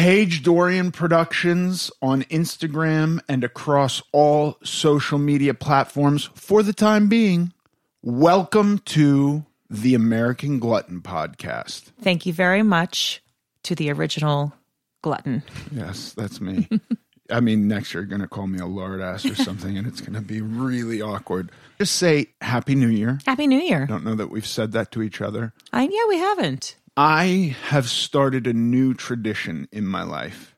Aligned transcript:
Paige 0.00 0.42
Dorian 0.42 0.92
Productions 0.92 1.90
on 2.00 2.22
Instagram 2.22 3.20
and 3.28 3.44
across 3.44 4.00
all 4.12 4.56
social 4.64 5.18
media 5.18 5.52
platforms 5.52 6.30
for 6.34 6.62
the 6.62 6.72
time 6.72 7.06
being. 7.06 7.52
Welcome 8.00 8.78
to 8.86 9.44
the 9.68 9.94
American 9.94 10.58
Glutton 10.58 11.02
Podcast. 11.02 11.92
Thank 12.00 12.24
you 12.24 12.32
very 12.32 12.62
much 12.62 13.22
to 13.64 13.74
the 13.74 13.92
original 13.92 14.54
glutton. 15.02 15.42
Yes, 15.70 16.14
that's 16.14 16.40
me. 16.40 16.66
I 17.30 17.40
mean, 17.40 17.68
next 17.68 17.92
year 17.92 18.02
you're 18.02 18.08
going 18.08 18.22
to 18.22 18.26
call 18.26 18.46
me 18.46 18.58
a 18.58 18.66
lard 18.66 19.02
ass 19.02 19.26
or 19.26 19.34
something, 19.34 19.76
and 19.76 19.86
it's 19.86 20.00
going 20.00 20.14
to 20.14 20.22
be 20.22 20.40
really 20.40 21.02
awkward. 21.02 21.52
Just 21.78 21.96
say 21.96 22.28
Happy 22.40 22.74
New 22.74 22.88
Year. 22.88 23.18
Happy 23.26 23.46
New 23.46 23.60
Year. 23.60 23.86
Don't 23.86 24.04
know 24.04 24.14
that 24.14 24.30
we've 24.30 24.46
said 24.46 24.72
that 24.72 24.92
to 24.92 25.02
each 25.02 25.20
other. 25.20 25.52
I 25.74 25.82
yeah, 25.82 26.08
we 26.08 26.16
haven't. 26.16 26.76
I 26.96 27.56
have 27.68 27.88
started 27.88 28.46
a 28.46 28.52
new 28.52 28.94
tradition 28.94 29.68
in 29.72 29.86
my 29.86 30.02
life, 30.02 30.54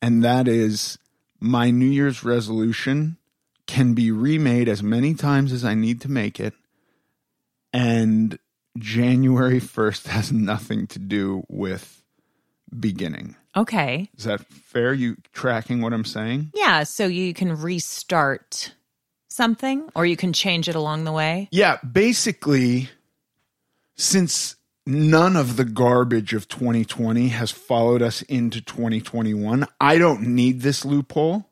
and 0.00 0.22
that 0.22 0.46
is 0.46 0.98
my 1.40 1.70
New 1.70 1.86
Year's 1.86 2.22
resolution 2.22 3.16
can 3.66 3.94
be 3.94 4.10
remade 4.10 4.68
as 4.68 4.82
many 4.82 5.14
times 5.14 5.52
as 5.52 5.64
I 5.64 5.74
need 5.74 6.00
to 6.02 6.10
make 6.10 6.38
it. 6.38 6.54
And 7.72 8.38
January 8.78 9.60
1st 9.60 10.06
has 10.08 10.32
nothing 10.32 10.86
to 10.88 10.98
do 10.98 11.44
with 11.48 12.02
beginning. 12.78 13.36
Okay. 13.56 14.08
Is 14.16 14.24
that 14.24 14.46
fair? 14.46 14.92
You 14.94 15.16
tracking 15.32 15.80
what 15.82 15.92
I'm 15.92 16.04
saying? 16.04 16.52
Yeah, 16.54 16.84
so 16.84 17.06
you 17.06 17.34
can 17.34 17.60
restart 17.60 18.74
something 19.28 19.88
or 19.94 20.06
you 20.06 20.16
can 20.16 20.32
change 20.32 20.68
it 20.68 20.74
along 20.74 21.04
the 21.04 21.12
way. 21.12 21.48
Yeah, 21.50 21.78
basically, 21.78 22.88
since 23.96 24.56
none 24.86 25.36
of 25.36 25.56
the 25.56 25.64
garbage 25.64 26.34
of 26.34 26.48
2020 26.48 27.28
has 27.28 27.50
followed 27.50 28.02
us 28.02 28.22
into 28.22 28.60
2021, 28.60 29.66
I 29.80 29.98
don't 29.98 30.22
need 30.22 30.60
this 30.60 30.84
loophole. 30.84 31.50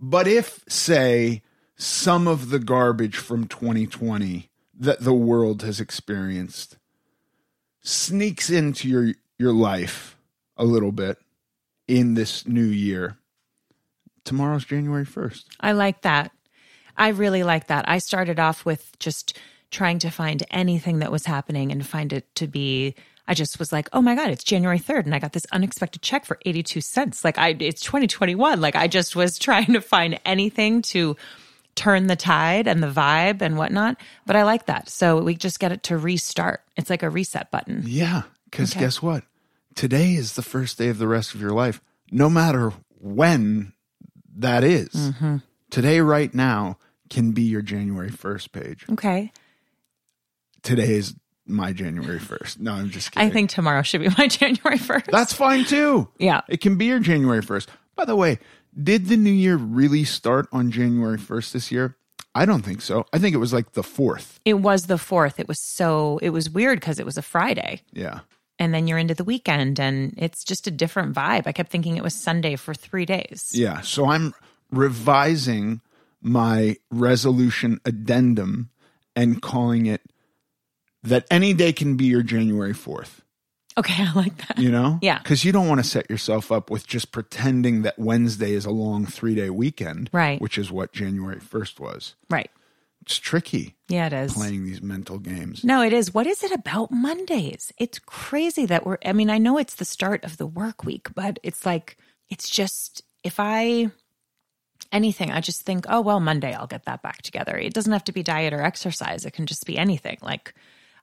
But 0.00 0.26
if, 0.26 0.64
say, 0.68 1.42
some 1.76 2.26
of 2.26 2.50
the 2.50 2.58
garbage 2.58 3.16
from 3.16 3.46
2020 3.46 4.48
that 4.78 5.00
the 5.00 5.14
world 5.14 5.62
has 5.62 5.80
experienced 5.80 6.78
sneaks 7.80 8.50
into 8.50 8.88
your, 8.88 9.14
your 9.38 9.52
life 9.52 10.16
a 10.56 10.64
little 10.64 10.92
bit 10.92 11.18
in 11.86 12.14
this 12.14 12.46
new 12.46 12.64
year, 12.64 13.16
tomorrow's 14.24 14.64
January 14.64 15.06
1st. 15.06 15.44
I 15.60 15.72
like 15.72 16.02
that. 16.02 16.32
I 16.96 17.08
really 17.08 17.44
like 17.44 17.68
that. 17.68 17.88
I 17.88 17.98
started 17.98 18.38
off 18.40 18.64
with 18.64 18.98
just 18.98 19.38
trying 19.70 19.98
to 20.00 20.10
find 20.10 20.42
anything 20.50 21.00
that 21.00 21.12
was 21.12 21.26
happening 21.26 21.70
and 21.72 21.86
find 21.86 22.12
it 22.12 22.34
to 22.36 22.46
be 22.46 22.94
I 23.30 23.34
just 23.34 23.58
was 23.58 23.72
like, 23.72 23.90
"Oh 23.92 24.00
my 24.00 24.14
god, 24.14 24.30
it's 24.30 24.42
January 24.42 24.78
3rd 24.78 25.04
and 25.04 25.14
I 25.14 25.18
got 25.18 25.32
this 25.34 25.44
unexpected 25.52 26.00
check 26.00 26.24
for 26.24 26.38
82 26.46 26.80
cents." 26.80 27.24
Like 27.24 27.36
I 27.38 27.50
it's 27.60 27.82
2021. 27.82 28.60
Like 28.60 28.74
I 28.74 28.88
just 28.88 29.14
was 29.14 29.38
trying 29.46 29.66
to 29.74 29.80
find 29.82 30.18
anything 30.24 30.80
to 30.82 31.14
turn 31.74 32.06
the 32.06 32.16
tide 32.16 32.66
and 32.66 32.82
the 32.82 32.90
vibe 32.90 33.40
and 33.42 33.56
whatnot. 33.58 33.98
But 34.26 34.34
I 34.36 34.42
like 34.44 34.66
that. 34.66 34.88
So 34.88 35.22
we 35.22 35.34
just 35.36 35.60
get 35.60 35.72
it 35.72 35.82
to 35.84 35.98
restart. 35.98 36.62
It's 36.76 36.88
like 36.90 37.02
a 37.02 37.10
reset 37.10 37.50
button. 37.50 37.82
Yeah, 37.86 38.22
because 38.50 38.72
Okay. 38.72 38.80
guess 38.80 39.02
what? 39.02 39.24
Today 39.74 40.14
is 40.14 40.32
the 40.32 40.42
first 40.42 40.76
day 40.78 40.88
of 40.88 40.98
the 40.98 41.06
rest 41.06 41.34
of 41.34 41.40
your 41.40 41.52
life, 41.52 41.80
no 42.10 42.28
matter 42.30 42.72
when 42.98 43.74
that 44.36 44.64
is. 44.64 44.88
Mm-hmm. 44.88 45.36
Today, 45.70 46.00
right 46.00 46.34
now, 46.34 46.78
can 47.10 47.30
be 47.32 47.42
your 47.42 47.62
January 47.62 48.10
1st 48.10 48.52
page. 48.52 48.84
Okay. 48.90 49.30
Today 50.62 50.94
is 50.94 51.14
my 51.46 51.72
January 51.72 52.18
1st. 52.18 52.60
No, 52.60 52.72
I'm 52.72 52.90
just 52.90 53.12
kidding. 53.12 53.28
I 53.28 53.32
think 53.32 53.50
tomorrow 53.50 53.82
should 53.82 54.00
be 54.02 54.08
my 54.18 54.26
January 54.28 54.78
1st. 54.78 55.06
that's 55.10 55.32
fine 55.32 55.64
too. 55.64 56.08
Yeah. 56.18 56.42
It 56.48 56.60
can 56.60 56.76
be 56.76 56.86
your 56.86 57.00
January 57.00 57.42
1st. 57.42 57.66
By 57.96 58.04
the 58.04 58.16
way, 58.16 58.38
did 58.80 59.06
the 59.06 59.16
new 59.16 59.30
year 59.32 59.56
really 59.56 60.04
start 60.04 60.46
on 60.52 60.70
January 60.70 61.18
1st 61.18 61.52
this 61.52 61.72
year? 61.72 61.96
I 62.34 62.44
don't 62.44 62.62
think 62.62 62.82
so. 62.82 63.06
I 63.12 63.18
think 63.18 63.34
it 63.34 63.38
was 63.38 63.52
like 63.52 63.72
the 63.72 63.82
4th. 63.82 64.38
It 64.44 64.54
was 64.54 64.86
the 64.86 64.94
4th. 64.96 65.38
It 65.40 65.48
was 65.48 65.60
so 65.60 66.18
it 66.22 66.30
was 66.30 66.50
weird 66.50 66.80
cuz 66.80 66.98
it 66.98 67.06
was 67.06 67.16
a 67.16 67.22
Friday. 67.22 67.80
Yeah. 67.92 68.20
and 68.60 68.74
then 68.74 68.86
you're 68.88 68.98
into 68.98 69.14
the 69.14 69.24
weekend 69.24 69.78
and 69.80 70.12
it's 70.16 70.44
just 70.44 70.66
a 70.66 70.70
different 70.70 71.14
vibe. 71.14 71.46
I 71.46 71.52
kept 71.52 71.70
thinking 71.70 71.96
it 71.96 72.02
was 72.02 72.14
Sunday 72.14 72.56
for 72.56 72.74
three 72.74 73.06
days. 73.06 73.50
Yeah. 73.54 73.80
So 73.82 74.06
I'm 74.10 74.34
revising 74.70 75.80
my 76.20 76.76
resolution 76.90 77.80
addendum 77.84 78.70
and 79.16 79.40
calling 79.40 79.86
it 79.86 80.02
that 81.02 81.26
any 81.30 81.54
day 81.54 81.72
can 81.72 81.96
be 81.96 82.06
your 82.06 82.22
January 82.22 82.72
4th, 82.74 83.20
Okay, 83.76 83.94
I 83.98 84.12
like 84.14 84.36
that. 84.48 84.58
you 84.58 84.70
know? 84.72 84.98
Yeah. 85.02 85.18
Because 85.18 85.44
you 85.44 85.52
don't 85.52 85.68
want 85.68 85.80
to 85.82 85.88
set 85.88 86.10
yourself 86.10 86.50
up 86.50 86.70
with 86.70 86.86
just 86.86 87.12
pretending 87.12 87.82
that 87.82 87.98
Wednesday 87.98 88.52
is 88.52 88.64
a 88.64 88.70
long 88.70 89.06
three 89.06 89.34
day 89.34 89.50
weekend, 89.50 90.10
Right. 90.12 90.40
Which 90.40 90.58
is 90.58 90.70
what 90.72 90.92
January 90.92 91.40
1st 91.40 91.78
was. 91.78 92.14
Right. 92.28 92.50
It's 93.02 93.16
tricky 93.18 93.76
Yeah, 93.88 94.08
it 94.08 94.12
is. 94.12 94.34
playing 94.34 94.64
these 94.64 94.82
mental 94.82 95.18
games. 95.18 95.62
No, 95.64 95.80
it 95.82 95.92
is. 95.92 96.12
What 96.12 96.26
is 96.26 96.42
it 96.42 96.50
about 96.52 96.90
Mondays? 96.90 97.72
It's 97.78 97.98
crazy 98.00 98.66
that 98.66 98.84
we're, 98.84 98.98
I 99.04 99.12
mean, 99.12 99.30
I 99.30 99.38
know 99.38 99.56
it's 99.58 99.76
the 99.76 99.84
start 99.86 100.24
of 100.24 100.36
the 100.36 100.46
work 100.46 100.84
week, 100.84 101.08
but 101.14 101.38
it's 101.44 101.64
like, 101.64 101.96
it's 102.28 102.50
just, 102.50 103.02
if 103.24 103.36
I, 103.38 103.90
anything, 104.92 105.30
I 105.30 105.40
just 105.40 105.62
think, 105.62 105.86
oh, 105.88 106.00
well, 106.00 106.20
Monday, 106.20 106.52
I'll 106.52 106.66
get 106.66 106.84
that 106.84 107.02
back 107.02 107.22
together. 107.22 107.56
It 107.56 107.72
doesn't 107.72 107.92
have 107.92 108.04
to 108.04 108.12
be 108.12 108.22
diet 108.22 108.52
or 108.52 108.62
exercise. 108.62 109.24
It 109.24 109.32
can 109.32 109.46
just 109.46 109.64
be 109.64 109.78
anything. 109.78 110.18
Like, 110.20 110.52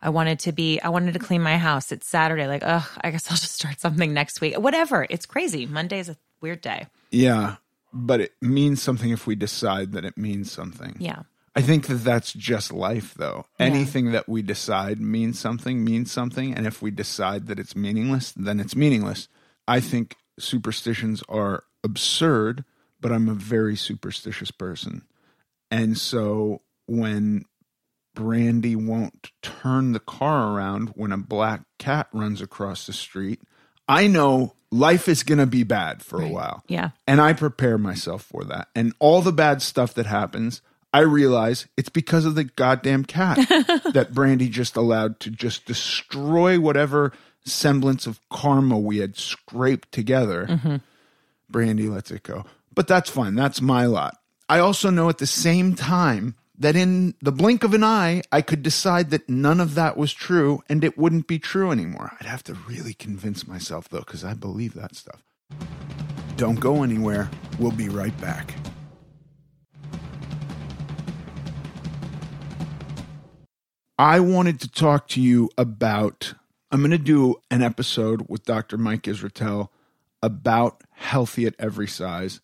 I 0.05 0.09
wanted 0.09 0.37
to 0.41 0.51
be, 0.51 0.79
I 0.79 0.89
wanted 0.89 1.15
to 1.15 1.19
clean 1.19 1.41
my 1.41 1.57
house. 1.57 1.91
It's 1.91 2.07
Saturday. 2.07 2.45
Like, 2.45 2.61
oh, 2.63 2.87
I 3.01 3.09
guess 3.09 3.25
I'll 3.31 3.37
just 3.37 3.55
start 3.55 3.79
something 3.79 4.13
next 4.13 4.39
week. 4.39 4.55
Whatever. 4.59 5.07
It's 5.09 5.25
crazy. 5.25 5.65
Monday 5.65 5.97
is 5.97 6.09
a 6.09 6.17
weird 6.41 6.61
day. 6.61 6.85
Yeah. 7.09 7.55
But 7.91 8.21
it 8.21 8.33
means 8.39 8.83
something 8.83 9.09
if 9.09 9.25
we 9.25 9.33
decide 9.33 9.93
that 9.93 10.05
it 10.05 10.15
means 10.15 10.51
something. 10.51 10.95
Yeah. 10.99 11.23
I 11.55 11.61
think 11.61 11.87
that 11.87 12.03
that's 12.03 12.33
just 12.33 12.71
life, 12.71 13.15
though. 13.15 13.45
Anything 13.57 14.11
that 14.11 14.29
we 14.29 14.41
decide 14.41 14.99
means 14.99 15.39
something, 15.39 15.83
means 15.83 16.11
something. 16.11 16.53
And 16.53 16.67
if 16.67 16.81
we 16.81 16.91
decide 16.91 17.47
that 17.47 17.57
it's 17.57 17.75
meaningless, 17.75 18.33
then 18.33 18.59
it's 18.59 18.75
meaningless. 18.75 19.27
I 19.67 19.79
think 19.79 20.17
superstitions 20.37 21.23
are 21.29 21.63
absurd, 21.83 22.65
but 22.99 23.11
I'm 23.11 23.29
a 23.29 23.33
very 23.33 23.77
superstitious 23.77 24.51
person. 24.51 25.03
And 25.71 25.97
so 25.97 26.61
when 26.87 27.45
Brandy 28.15 28.75
won't 28.75 29.31
turn 29.41 29.91
the 29.91 29.99
car 29.99 30.53
around 30.53 30.89
when 30.95 31.11
a 31.11 31.17
black 31.17 31.61
cat 31.77 32.07
runs 32.13 32.41
across 32.41 32.87
the 32.87 32.93
street, 32.93 33.41
I 33.87 34.07
know 34.07 34.55
life 34.71 35.07
is 35.07 35.23
going 35.23 35.37
to 35.37 35.45
be 35.45 35.63
bad 35.63 36.01
for 36.01 36.21
a 36.21 36.27
while. 36.27 36.63
Yeah. 36.67 36.91
And 37.05 37.21
I 37.21 37.33
prepare 37.33 37.77
myself 37.77 38.23
for 38.23 38.43
that. 38.45 38.69
And 38.75 38.93
all 38.99 39.21
the 39.21 39.31
bad 39.31 39.61
stuff 39.61 39.93
that 39.93 40.05
happens, 40.05 40.61
I 40.93 40.99
realize 40.99 41.67
it's 41.77 41.89
because 41.89 42.25
of 42.25 42.35
the 42.35 42.45
goddamn 42.45 43.05
cat 43.05 43.37
that 43.93 44.13
Brandy 44.13 44.49
just 44.49 44.75
allowed 44.75 45.19
to 45.19 45.29
just 45.29 45.65
destroy 45.65 46.59
whatever 46.59 47.11
semblance 47.43 48.07
of 48.07 48.19
karma 48.29 48.79
we 48.79 48.97
had 48.97 49.17
scraped 49.17 49.91
together. 49.91 50.47
Mm-hmm. 50.47 50.75
Brandy 51.49 51.87
lets 51.87 52.11
it 52.11 52.23
go. 52.23 52.45
But 52.73 52.87
that's 52.87 53.09
fine. 53.09 53.35
That's 53.35 53.61
my 53.61 53.85
lot. 53.85 54.17
I 54.49 54.59
also 54.59 54.89
know 54.89 55.09
at 55.09 55.17
the 55.17 55.27
same 55.27 55.75
time 55.75 56.35
that 56.57 56.75
in 56.75 57.15
the 57.21 57.31
blink 57.31 57.63
of 57.63 57.73
an 57.73 57.83
eye, 57.83 58.21
I 58.31 58.41
could 58.41 58.63
decide 58.63 59.09
that 59.09 59.29
none 59.29 59.59
of 59.59 59.75
that 59.75 59.97
was 59.97 60.13
true 60.13 60.61
and 60.69 60.83
it 60.83 60.97
wouldn't 60.97 61.27
be 61.27 61.39
true 61.39 61.71
anymore. 61.71 62.13
I'd 62.19 62.27
have 62.27 62.43
to 62.43 62.53
really 62.53 62.93
convince 62.93 63.47
myself, 63.47 63.89
though, 63.89 63.99
because 63.99 64.23
I 64.23 64.33
believe 64.33 64.73
that 64.73 64.95
stuff. 64.95 65.23
Don't 66.37 66.59
go 66.59 66.83
anywhere. 66.83 67.29
We'll 67.59 67.71
be 67.71 67.89
right 67.89 68.19
back. 68.21 68.53
I 73.97 74.19
wanted 74.19 74.59
to 74.61 74.69
talk 74.69 75.07
to 75.09 75.21
you 75.21 75.49
about. 75.57 76.33
I'm 76.71 76.81
going 76.81 76.91
to 76.91 76.97
do 76.97 77.35
an 77.49 77.61
episode 77.61 78.25
with 78.27 78.43
Dr. 78.43 78.77
Mike 78.77 79.03
Israetel 79.03 79.69
about 80.21 80.83
healthy 80.91 81.45
at 81.45 81.55
every 81.59 81.87
size. 81.87 82.41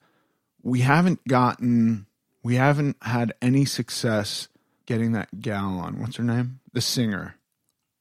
We 0.64 0.82
haven't 0.82 1.28
gotten, 1.28 2.06
we 2.44 2.56
haven't 2.56 2.98
had 3.02 3.34
any 3.42 3.66
success 3.66 4.48
getting 4.86 5.12
that 5.14 5.42
gal 5.42 5.80
on. 5.80 6.00
What's 6.00 6.16
her 6.18 6.24
name? 6.24 6.60
The 6.74 6.82
singer. 6.82 7.36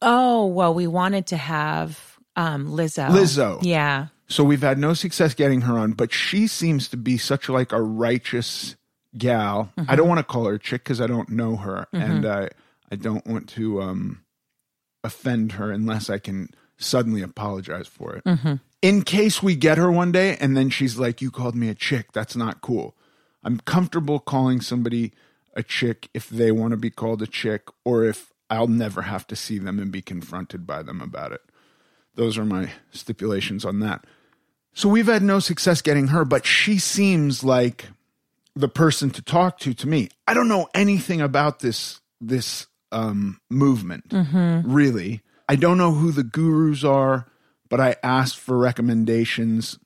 Oh, 0.03 0.47
well, 0.47 0.73
we 0.75 0.87
wanted 0.87 1.27
to 1.29 1.37
have 1.37 2.19
Um, 2.37 2.69
Lizzo. 2.69 3.09
Lizzo. 3.11 3.59
Yeah. 3.63 4.07
So 4.29 4.45
we've 4.45 4.63
had 4.63 4.79
no 4.79 4.95
success 4.95 5.35
getting 5.35 5.63
her 5.63 5.77
on, 5.77 5.93
but 5.93 6.13
she 6.13 6.47
seems 6.47 6.89
to 6.89 6.97
be 6.97 7.19
such 7.19 7.49
like 7.49 7.73
a 7.73 7.83
righteous 7.83 8.77
gal. 9.19 9.73
I 9.89 9.97
don't 9.97 10.09
want 10.09 10.19
to 10.19 10.25
call 10.25 10.45
her 10.47 10.55
a 10.55 10.59
chick 10.59 10.85
because 10.85 11.01
I 11.01 11.07
don't 11.09 11.29
know 11.31 11.57
her, 11.57 11.87
and 11.93 12.25
I 12.25 12.49
I 12.93 12.97
don't 12.97 13.27
want 13.27 13.49
to 13.51 13.83
um, 13.83 14.23
offend 15.03 15.53
her 15.53 15.71
unless 15.73 16.09
I 16.09 16.19
can 16.19 16.49
suddenly 16.79 17.23
apologize 17.23 17.89
for 17.89 18.15
it. 18.25 18.59
In 18.81 19.03
case 19.03 19.43
we 19.43 19.55
get 19.57 19.77
her 19.79 19.91
one 19.91 20.13
day 20.13 20.37
and 20.41 20.57
then 20.57 20.71
she's 20.71 20.97
like, 20.97 21.21
"You 21.21 21.31
called 21.33 21.57
me 21.57 21.69
a 21.69 21.75
chick. 21.75 22.13
That's 22.13 22.37
not 22.37 22.61
cool." 22.61 22.95
I'm 23.43 23.61
comfortable 23.61 24.19
calling 24.19 24.61
somebody 24.61 25.13
a 25.55 25.63
chick 25.63 26.09
if 26.15 26.29
they 26.29 26.53
want 26.53 26.73
to 26.73 26.77
be 26.77 26.91
called 26.91 27.23
a 27.23 27.27
chick, 27.27 27.69
or 27.85 28.05
if 28.05 28.33
I'll 28.49 28.69
never 28.69 29.03
have 29.03 29.27
to 29.29 29.37
see 29.37 29.59
them 29.59 29.79
and 29.79 29.91
be 29.91 30.03
confronted 30.03 30.67
by 30.67 30.83
them 30.83 31.01
about 31.01 31.33
it. 31.33 31.41
Those 32.15 32.37
are 32.39 32.45
my 32.45 32.71
stipulations 32.91 33.65
on 33.65 33.81
that. 33.81 34.05
So 34.73 34.89
we've 34.89 35.07
had 35.07 35.23
no 35.23 35.39
success 35.39 35.83
getting 35.83 36.09
her, 36.09 36.25
but 36.25 36.47
she 36.47 36.79
seems 36.79 37.43
like 37.43 37.89
the 38.55 38.69
person 38.69 39.11
to 39.11 39.23
talk 39.23 39.59
to 39.61 39.75
to 39.75 39.89
me. 39.89 40.09
I 40.27 40.35
don't 40.35 40.49
know 40.49 40.69
anything 40.75 41.21
about 41.21 41.61
this 41.61 42.01
this 42.21 42.67
um, 42.93 43.41
movement, 43.49 44.05
really. 44.67 45.23
I 45.49 45.57
don't 45.57 45.79
know 45.79 45.93
who 45.93 46.13
the 46.13 46.23
gurus 46.23 46.85
are, 46.85 47.27
but 47.69 47.81
I 47.81 47.97
asked 48.03 48.39
for 48.39 48.59
recommendations, 48.59 49.79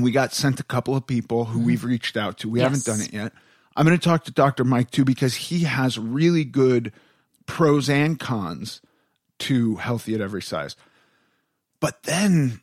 and 0.00 0.04
we 0.06 0.12
got 0.12 0.32
sent 0.32 0.58
a 0.58 0.64
couple 0.64 0.96
of 0.96 1.06
people 1.06 1.44
who 1.44 1.60
we've 1.60 1.80
mm-hmm. 1.80 1.88
reached 1.88 2.16
out 2.16 2.38
to. 2.38 2.48
We 2.48 2.60
haven't 2.60 2.86
done 2.86 3.02
it 3.02 3.12
yet. 3.12 3.34
I'm 3.76 3.84
going 3.84 3.98
to 3.98 4.02
talk 4.02 4.24
to 4.24 4.32
Dr. 4.32 4.64
Mike 4.64 4.90
too 4.90 5.04
because 5.04 5.34
he 5.34 5.64
has 5.64 5.98
really 5.98 6.42
good 6.42 6.94
pros 7.44 7.90
and 7.90 8.18
cons 8.18 8.80
to 9.40 9.76
healthy 9.76 10.14
at 10.14 10.22
every 10.22 10.40
size. 10.40 10.74
But 11.80 12.04
then 12.04 12.62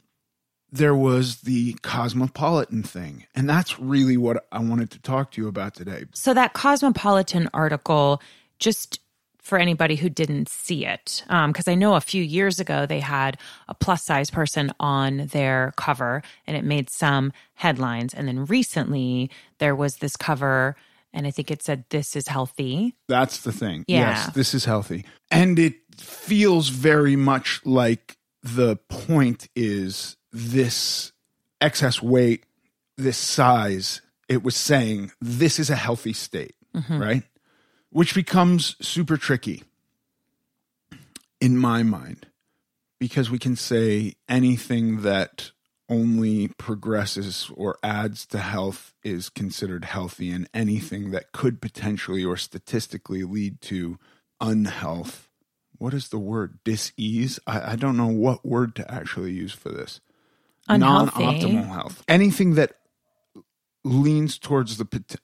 there 0.71 0.95
was 0.95 1.41
the 1.41 1.73
cosmopolitan 1.83 2.81
thing. 2.81 3.27
And 3.35 3.47
that's 3.47 3.79
really 3.79 4.17
what 4.17 4.47
I 4.51 4.57
wanted 4.57 4.89
to 4.91 4.99
talk 4.99 5.31
to 5.33 5.41
you 5.41 5.47
about 5.47 5.75
today. 5.75 6.05
So 6.13 6.33
that 6.33 6.53
Cosmopolitan 6.53 7.51
article, 7.53 8.19
just 8.57 8.99
for 9.47 9.57
anybody 9.57 9.95
who 9.95 10.09
didn't 10.09 10.49
see 10.49 10.85
it, 10.85 11.23
um, 11.29 11.51
because 11.51 11.67
I 11.67 11.75
know 11.75 11.95
a 11.95 12.01
few 12.01 12.21
years 12.21 12.59
ago 12.59 12.85
they 12.85 12.99
had 12.99 13.37
a 13.69 13.73
plus 13.73 14.03
size 14.03 14.29
person 14.29 14.73
on 14.79 15.27
their 15.27 15.73
cover 15.77 16.21
and 16.45 16.57
it 16.57 16.65
made 16.65 16.89
some 16.89 17.31
headlines. 17.55 18.13
And 18.13 18.27
then 18.27 18.45
recently 18.45 19.31
there 19.59 19.75
was 19.75 19.97
this 19.97 20.17
cover, 20.17 20.75
and 21.13 21.25
I 21.25 21.31
think 21.31 21.49
it 21.49 21.63
said, 21.63 21.85
This 21.89 22.15
is 22.15 22.27
healthy. 22.27 22.93
That's 23.07 23.41
the 23.41 23.53
thing. 23.53 23.85
Yeah. 23.87 24.09
Yes, 24.09 24.33
this 24.33 24.53
is 24.53 24.65
healthy. 24.65 25.05
And 25.31 25.57
it 25.57 25.75
feels 25.97 26.67
very 26.67 27.15
much 27.15 27.61
like 27.65 28.17
the 28.43 28.75
point 28.89 29.47
is 29.55 30.17
this 30.31 31.13
excess 31.61 32.01
weight, 32.01 32.43
this 32.97 33.17
size, 33.17 34.01
it 34.27 34.43
was 34.43 34.55
saying 34.55 35.11
this 35.21 35.57
is 35.57 35.69
a 35.69 35.75
healthy 35.75 36.13
state, 36.13 36.55
mm-hmm. 36.75 37.01
right? 37.01 37.23
Which 37.89 38.13
becomes 38.13 38.75
super 38.85 39.17
tricky 39.17 39.63
in 41.39 41.57
my 41.57 41.83
mind 41.83 42.27
because 42.99 43.29
we 43.29 43.39
can 43.39 43.55
say 43.55 44.13
anything 44.27 45.01
that 45.01 45.51
only 45.89 46.49
progresses 46.49 47.49
or 47.55 47.77
adds 47.81 48.25
to 48.25 48.39
health 48.39 48.93
is 49.03 49.29
considered 49.29 49.85
healthy, 49.85 50.31
and 50.31 50.49
anything 50.53 51.11
that 51.11 51.31
could 51.31 51.61
potentially 51.61 52.25
or 52.25 52.35
statistically 52.35 53.23
lead 53.23 53.61
to 53.61 53.97
unhealth. 54.41 55.29
What 55.77 55.93
is 55.93 56.09
the 56.09 56.19
word? 56.19 56.59
Dis-ease? 56.65 57.39
I, 57.47 57.73
I 57.73 57.75
don't 57.75 57.95
know 57.95 58.07
what 58.07 58.45
word 58.45 58.75
to 58.75 58.91
actually 58.91 59.31
use 59.31 59.53
for 59.53 59.69
this. 59.69 60.01
Unhealthy. 60.67 61.23
Non-optimal 61.23 61.69
health. 61.69 62.03
Anything 62.07 62.55
that 62.55 62.73
leans 63.85 64.37
towards 64.37 64.77
the 64.77 64.85
pot- 64.85 65.21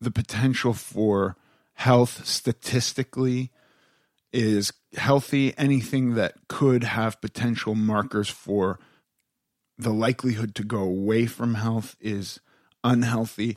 the 0.00 0.12
potential 0.12 0.74
for 0.74 1.36
health 1.78 2.26
statistically 2.26 3.52
is 4.32 4.72
healthy. 4.96 5.56
Anything 5.56 6.14
that 6.14 6.34
could 6.48 6.82
have 6.82 7.20
potential 7.20 7.76
markers 7.76 8.28
for 8.28 8.80
the 9.78 9.92
likelihood 9.92 10.56
to 10.56 10.64
go 10.64 10.80
away 10.80 11.26
from 11.26 11.54
health 11.54 11.96
is 12.00 12.40
unhealthy. 12.82 13.56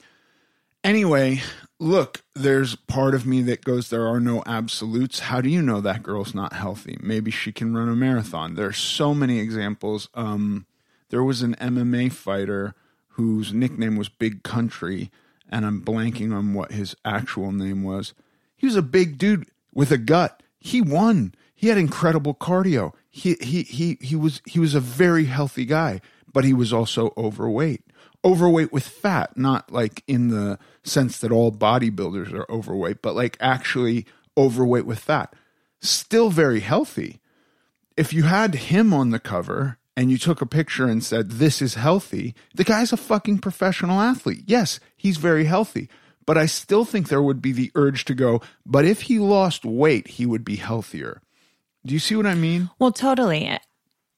Anyway, 0.84 1.42
look, 1.80 2.22
there's 2.36 2.76
part 2.76 3.16
of 3.16 3.26
me 3.26 3.42
that 3.42 3.66
goes, 3.66 3.90
there 3.90 4.08
are 4.08 4.20
no 4.20 4.44
absolutes. 4.46 5.20
How 5.22 5.42
do 5.42 5.50
you 5.50 5.62
know 5.64 5.82
that 5.82 6.04
girl's 6.04 6.36
not 6.36 6.54
healthy? 6.54 7.00
Maybe 7.02 7.32
she 7.32 7.52
can 7.52 7.76
run 7.76 7.90
a 7.90 7.96
marathon. 7.96 8.54
There 8.54 8.68
are 8.68 8.74
so 8.74 9.16
many 9.16 9.40
examples. 9.40 10.10
Um, 10.14 10.68
there 11.10 11.24
was 11.24 11.42
an 11.42 11.56
MMA 11.56 12.12
fighter 12.12 12.76
whose 13.14 13.52
nickname 13.52 13.96
was 13.96 14.10
Big 14.10 14.44
Country, 14.44 15.10
and 15.52 15.66
I'm 15.66 15.82
blanking 15.82 16.34
on 16.34 16.54
what 16.54 16.72
his 16.72 16.96
actual 17.04 17.52
name 17.52 17.84
was. 17.84 18.14
He 18.56 18.66
was 18.66 18.76
a 18.76 18.82
big 18.82 19.18
dude 19.18 19.48
with 19.74 19.92
a 19.92 19.98
gut. 19.98 20.42
He 20.60 20.82
won. 20.82 21.34
He 21.54 21.68
had 21.68 21.78
incredible 21.78 22.34
cardio. 22.34 22.94
He 23.10 23.36
he 23.42 23.64
he 23.64 23.98
he 24.02 24.16
was 24.16 24.42
he 24.46 24.60
was 24.60 24.74
a 24.74 24.80
very 24.80 25.26
healthy 25.26 25.66
guy, 25.66 26.02
but 26.32 26.46
he 26.46 26.54
was 26.54 26.72
also 26.72 27.14
overweight. 27.18 27.84
Overweight 28.24 28.72
with 28.72 28.88
fat, 28.88 29.36
not 29.36 29.72
like 29.72 30.04
in 30.08 30.30
the 30.30 30.60
sense 30.84 31.18
that 31.20 31.32
all 31.32 31.52
bodybuilders 31.52 32.32
are 32.34 32.50
overweight, 32.52 33.02
but 33.02 33.16
like 33.16 33.36
actually 33.40 34.06
overweight 34.38 34.86
with 34.86 35.00
fat. 35.00 35.34
Still 35.82 36.30
very 36.30 36.60
healthy 36.60 37.20
if 37.98 38.14
you 38.14 38.24
had 38.24 38.56
him 38.56 38.94
on 38.94 39.10
the 39.10 39.20
cover 39.20 39.78
and 39.96 40.10
you 40.10 40.18
took 40.18 40.42
a 40.42 40.46
picture 40.46 40.88
and 40.88 41.04
said, 41.04 41.32
This 41.32 41.62
is 41.62 41.76
healthy, 41.76 42.34
the 42.56 42.64
guy's 42.64 42.94
a 42.94 42.98
fucking 42.98 43.40
professional 43.40 44.00
athlete. 44.00 44.44
Yes, 44.48 44.80
he's 45.02 45.18
very 45.18 45.46
healthy. 45.46 45.90
But 46.26 46.38
I 46.38 46.46
still 46.46 46.86
think 46.86 47.10
there 47.10 47.22
would 47.22 47.42
be 47.42 47.52
the 47.52 47.72
urge 47.74 48.06
to 48.06 48.14
go, 48.14 48.42
but 48.66 48.86
if 48.86 49.02
he 49.02 49.18
lost 49.18 49.66
weight, 49.66 50.08
he 50.08 50.26
would 50.26 50.46
be 50.46 50.56
healthier. 50.56 51.22
Do 51.86 51.94
you 51.94 52.00
see 52.00 52.16
what 52.16 52.28
I 52.28 52.36
mean? 52.36 52.70
Well, 52.78 52.92
totally. 52.92 53.58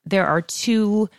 There 0.06 0.28
are 0.28 0.42
two. 0.42 1.10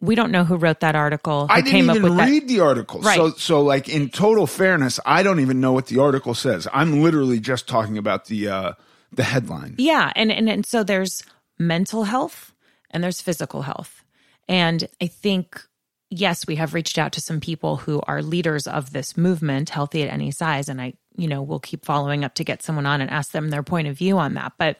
We 0.00 0.14
don't 0.14 0.30
know 0.30 0.44
who 0.44 0.56
wrote 0.56 0.80
that 0.80 0.94
article. 0.94 1.48
I 1.50 1.60
didn't 1.60 1.70
came 1.72 1.90
even 1.90 1.96
up 1.96 2.02
with 2.10 2.18
that. 2.18 2.28
read 2.28 2.46
the 2.46 2.60
article. 2.60 3.00
Right. 3.00 3.16
So 3.16 3.30
so 3.30 3.62
like 3.62 3.88
in 3.88 4.08
total 4.08 4.46
fairness, 4.46 5.00
I 5.04 5.24
don't 5.24 5.40
even 5.40 5.60
know 5.60 5.72
what 5.72 5.86
the 5.86 5.98
article 5.98 6.34
says. 6.34 6.68
I'm 6.72 7.02
literally 7.02 7.40
just 7.40 7.66
talking 7.66 7.98
about 7.98 8.26
the 8.26 8.48
uh 8.48 8.72
the 9.12 9.24
headline. 9.24 9.74
Yeah, 9.78 10.12
and, 10.14 10.30
and 10.30 10.48
and 10.48 10.64
so 10.64 10.84
there's 10.84 11.24
mental 11.58 12.04
health 12.04 12.52
and 12.90 13.02
there's 13.02 13.20
physical 13.20 13.62
health. 13.62 14.04
And 14.48 14.88
I 15.00 15.06
think 15.06 15.66
yes, 16.10 16.46
we 16.46 16.56
have 16.56 16.74
reached 16.74 16.98
out 16.98 17.12
to 17.12 17.20
some 17.20 17.40
people 17.40 17.76
who 17.76 18.00
are 18.06 18.22
leaders 18.22 18.66
of 18.66 18.92
this 18.92 19.16
movement, 19.16 19.70
healthy 19.70 20.02
at 20.02 20.12
any 20.12 20.30
size, 20.30 20.68
and 20.68 20.80
I, 20.80 20.94
you 21.16 21.28
know, 21.28 21.42
will 21.42 21.60
keep 21.60 21.84
following 21.84 22.24
up 22.24 22.34
to 22.34 22.44
get 22.44 22.62
someone 22.62 22.86
on 22.86 23.00
and 23.00 23.10
ask 23.10 23.32
them 23.32 23.50
their 23.50 23.62
point 23.62 23.88
of 23.88 23.96
view 23.96 24.18
on 24.18 24.34
that. 24.34 24.52
But 24.58 24.78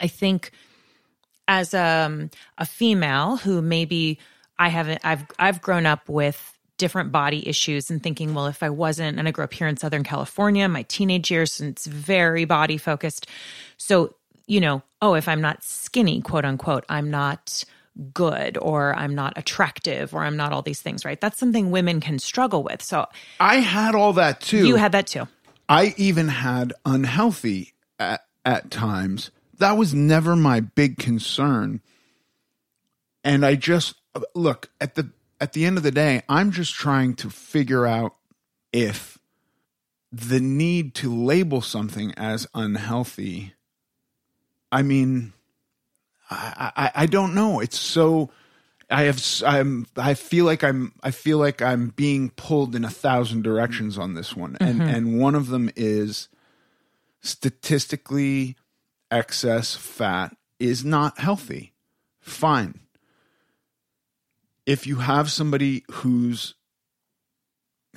I 0.00 0.06
think 0.06 0.50
as 1.48 1.74
um, 1.74 2.30
a 2.58 2.66
female 2.66 3.36
who 3.36 3.60
maybe 3.62 4.18
I 4.58 4.68
haven't 4.68 5.00
I've 5.04 5.24
I've 5.38 5.60
grown 5.60 5.86
up 5.86 6.08
with 6.08 6.52
different 6.76 7.12
body 7.12 7.46
issues 7.48 7.90
and 7.90 8.02
thinking, 8.02 8.34
well, 8.34 8.46
if 8.46 8.62
I 8.62 8.70
wasn't, 8.70 9.18
and 9.18 9.28
I 9.28 9.30
grew 9.30 9.44
up 9.44 9.54
here 9.54 9.68
in 9.68 9.76
Southern 9.76 10.02
California, 10.02 10.68
my 10.68 10.82
teenage 10.82 11.30
years, 11.30 11.60
and 11.60 11.70
it's 11.70 11.86
very 11.86 12.44
body 12.44 12.78
focused. 12.78 13.28
So, 13.76 14.14
you 14.46 14.60
know, 14.60 14.82
oh, 15.00 15.14
if 15.14 15.28
I'm 15.28 15.40
not 15.40 15.62
skinny, 15.62 16.20
quote 16.20 16.44
unquote, 16.44 16.84
I'm 16.88 17.10
not 17.10 17.64
good 18.12 18.58
or 18.60 18.94
I'm 18.94 19.14
not 19.14 19.34
attractive 19.36 20.14
or 20.14 20.24
I'm 20.24 20.36
not 20.36 20.52
all 20.52 20.62
these 20.62 20.82
things, 20.82 21.04
right? 21.04 21.20
That's 21.20 21.38
something 21.38 21.70
women 21.70 22.00
can 22.00 22.18
struggle 22.18 22.62
with. 22.62 22.82
So 22.82 23.06
I 23.38 23.56
had 23.56 23.94
all 23.94 24.12
that 24.14 24.40
too. 24.40 24.66
you 24.66 24.76
had 24.76 24.92
that 24.92 25.06
too. 25.06 25.28
I 25.68 25.94
even 25.96 26.28
had 26.28 26.72
unhealthy 26.84 27.74
at, 27.98 28.24
at 28.44 28.70
times. 28.70 29.30
That 29.58 29.72
was 29.72 29.94
never 29.94 30.36
my 30.36 30.60
big 30.60 30.98
concern. 30.98 31.80
And 33.22 33.46
I 33.46 33.54
just 33.54 33.94
look 34.34 34.70
at 34.80 34.94
the 34.94 35.10
at 35.40 35.52
the 35.52 35.64
end 35.64 35.76
of 35.76 35.82
the 35.82 35.90
day, 35.90 36.22
I'm 36.28 36.50
just 36.50 36.74
trying 36.74 37.14
to 37.16 37.30
figure 37.30 37.86
out 37.86 38.14
if 38.72 39.18
the 40.12 40.40
need 40.40 40.94
to 40.96 41.14
label 41.14 41.60
something 41.60 42.12
as 42.16 42.46
unhealthy. 42.54 43.54
I 44.70 44.82
mean, 44.82 45.32
I, 46.30 46.72
I, 46.76 46.90
I 46.94 47.06
don't 47.06 47.34
know. 47.34 47.60
It's 47.60 47.78
so 47.78 48.30
I 48.90 49.04
have 49.04 49.22
I'm 49.46 49.86
I 49.96 50.14
feel 50.14 50.44
like 50.44 50.62
I'm 50.62 50.92
I 51.02 51.10
feel 51.10 51.38
like 51.38 51.62
I'm 51.62 51.88
being 51.88 52.30
pulled 52.30 52.74
in 52.74 52.84
a 52.84 52.90
thousand 52.90 53.42
directions 53.42 53.98
on 53.98 54.14
this 54.14 54.36
one. 54.36 54.56
And 54.60 54.80
mm-hmm. 54.80 54.94
and 54.94 55.20
one 55.20 55.34
of 55.34 55.48
them 55.48 55.70
is 55.76 56.28
statistically 57.20 58.56
excess 59.10 59.74
fat 59.74 60.36
is 60.58 60.84
not 60.84 61.18
healthy. 61.18 61.72
Fine. 62.20 62.80
If 64.66 64.86
you 64.86 64.96
have 64.96 65.30
somebody 65.30 65.84
who's 65.90 66.54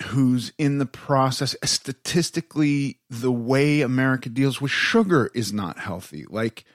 who's 0.07 0.53
in 0.57 0.77
the 0.77 0.85
process 0.85 1.55
statistically 1.63 2.99
the 3.09 3.31
way 3.31 3.81
America 3.81 4.29
deals 4.29 4.61
with 4.61 4.71
sugar 4.71 5.31
is 5.33 5.51
not 5.51 5.79
healthy. 5.79 6.25
Like 6.29 6.65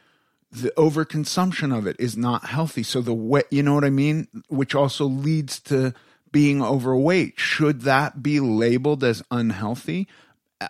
the 0.53 0.73
overconsumption 0.77 1.77
of 1.77 1.87
it 1.87 1.97
is 1.99 2.17
not 2.17 2.45
healthy. 2.45 2.83
So 2.83 3.01
the 3.01 3.15
way, 3.15 3.43
you 3.51 3.63
know 3.63 3.75
what 3.75 3.85
I 3.85 3.91
mean? 3.91 4.29
Which 4.49 4.75
also 4.75 5.07
leads 5.07 5.59
to 5.61 5.95
being 6.31 6.63
overweight. 6.63 7.41
Should 7.41 7.83
that 7.83 8.23
be 8.23 8.39
labeled 8.39 9.03
as 9.03 9.23
unhealthy? 9.31 10.09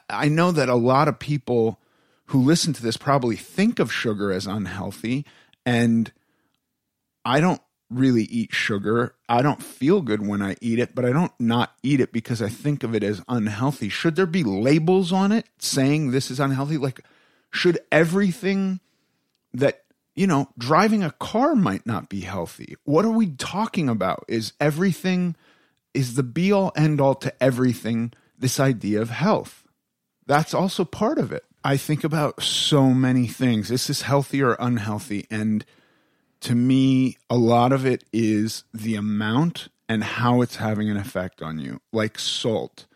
I 0.08 0.28
know 0.28 0.52
that 0.52 0.68
a 0.68 0.76
lot 0.76 1.08
of 1.08 1.18
people 1.18 1.80
who 2.26 2.40
listen 2.40 2.72
to 2.74 2.82
this 2.82 2.96
probably 2.96 3.36
think 3.36 3.80
of 3.80 3.92
sugar 3.92 4.32
as 4.32 4.46
unhealthy. 4.46 5.26
And 5.66 6.12
I 7.24 7.40
don't 7.40 7.60
really 7.90 8.24
eat 8.24 8.54
sugar. 8.54 9.16
I 9.28 9.42
don't 9.42 9.62
feel 9.62 10.00
good 10.00 10.26
when 10.26 10.42
I 10.42 10.56
eat 10.60 10.78
it, 10.78 10.94
but 10.94 11.04
I 11.04 11.12
don't 11.12 11.32
not 11.40 11.74
eat 11.82 12.00
it 12.00 12.12
because 12.12 12.40
I 12.40 12.48
think 12.48 12.84
of 12.84 12.94
it 12.94 13.02
as 13.02 13.20
unhealthy. 13.28 13.88
Should 13.88 14.14
there 14.14 14.26
be 14.26 14.44
labels 14.44 15.12
on 15.12 15.32
it 15.32 15.46
saying 15.58 16.10
this 16.12 16.30
is 16.30 16.38
unhealthy? 16.38 16.78
Like, 16.78 17.04
should 17.50 17.80
everything 17.90 18.80
that, 19.54 19.84
you 20.14 20.26
know, 20.26 20.48
driving 20.58 21.02
a 21.02 21.12
car 21.12 21.54
might 21.54 21.86
not 21.86 22.08
be 22.08 22.20
healthy? 22.20 22.76
What 22.84 23.04
are 23.04 23.10
we 23.10 23.28
talking 23.30 23.88
about? 23.88 24.24
Is 24.28 24.52
everything, 24.60 25.36
is 25.94 26.14
the 26.14 26.22
be 26.22 26.52
all 26.52 26.72
end 26.76 27.00
all 27.00 27.14
to 27.16 27.42
everything 27.42 28.12
this 28.38 28.58
idea 28.60 29.00
of 29.00 29.10
health? 29.10 29.64
That's 30.26 30.54
also 30.54 30.84
part 30.84 31.18
of 31.18 31.32
it. 31.32 31.44
I 31.64 31.76
think 31.76 32.04
about 32.04 32.42
so 32.42 32.90
many 32.90 33.26
things. 33.26 33.70
Is 33.70 33.86
this 33.86 34.02
healthy 34.02 34.42
or 34.42 34.56
unhealthy? 34.58 35.26
And 35.30 35.64
to 36.40 36.54
me, 36.54 37.18
a 37.30 37.36
lot 37.36 37.72
of 37.72 37.86
it 37.86 38.04
is 38.12 38.64
the 38.74 38.96
amount 38.96 39.68
and 39.88 40.02
how 40.02 40.40
it's 40.42 40.56
having 40.56 40.90
an 40.90 40.96
effect 40.96 41.42
on 41.42 41.58
you. 41.58 41.80
Like 41.92 42.18
salt. 42.18 42.86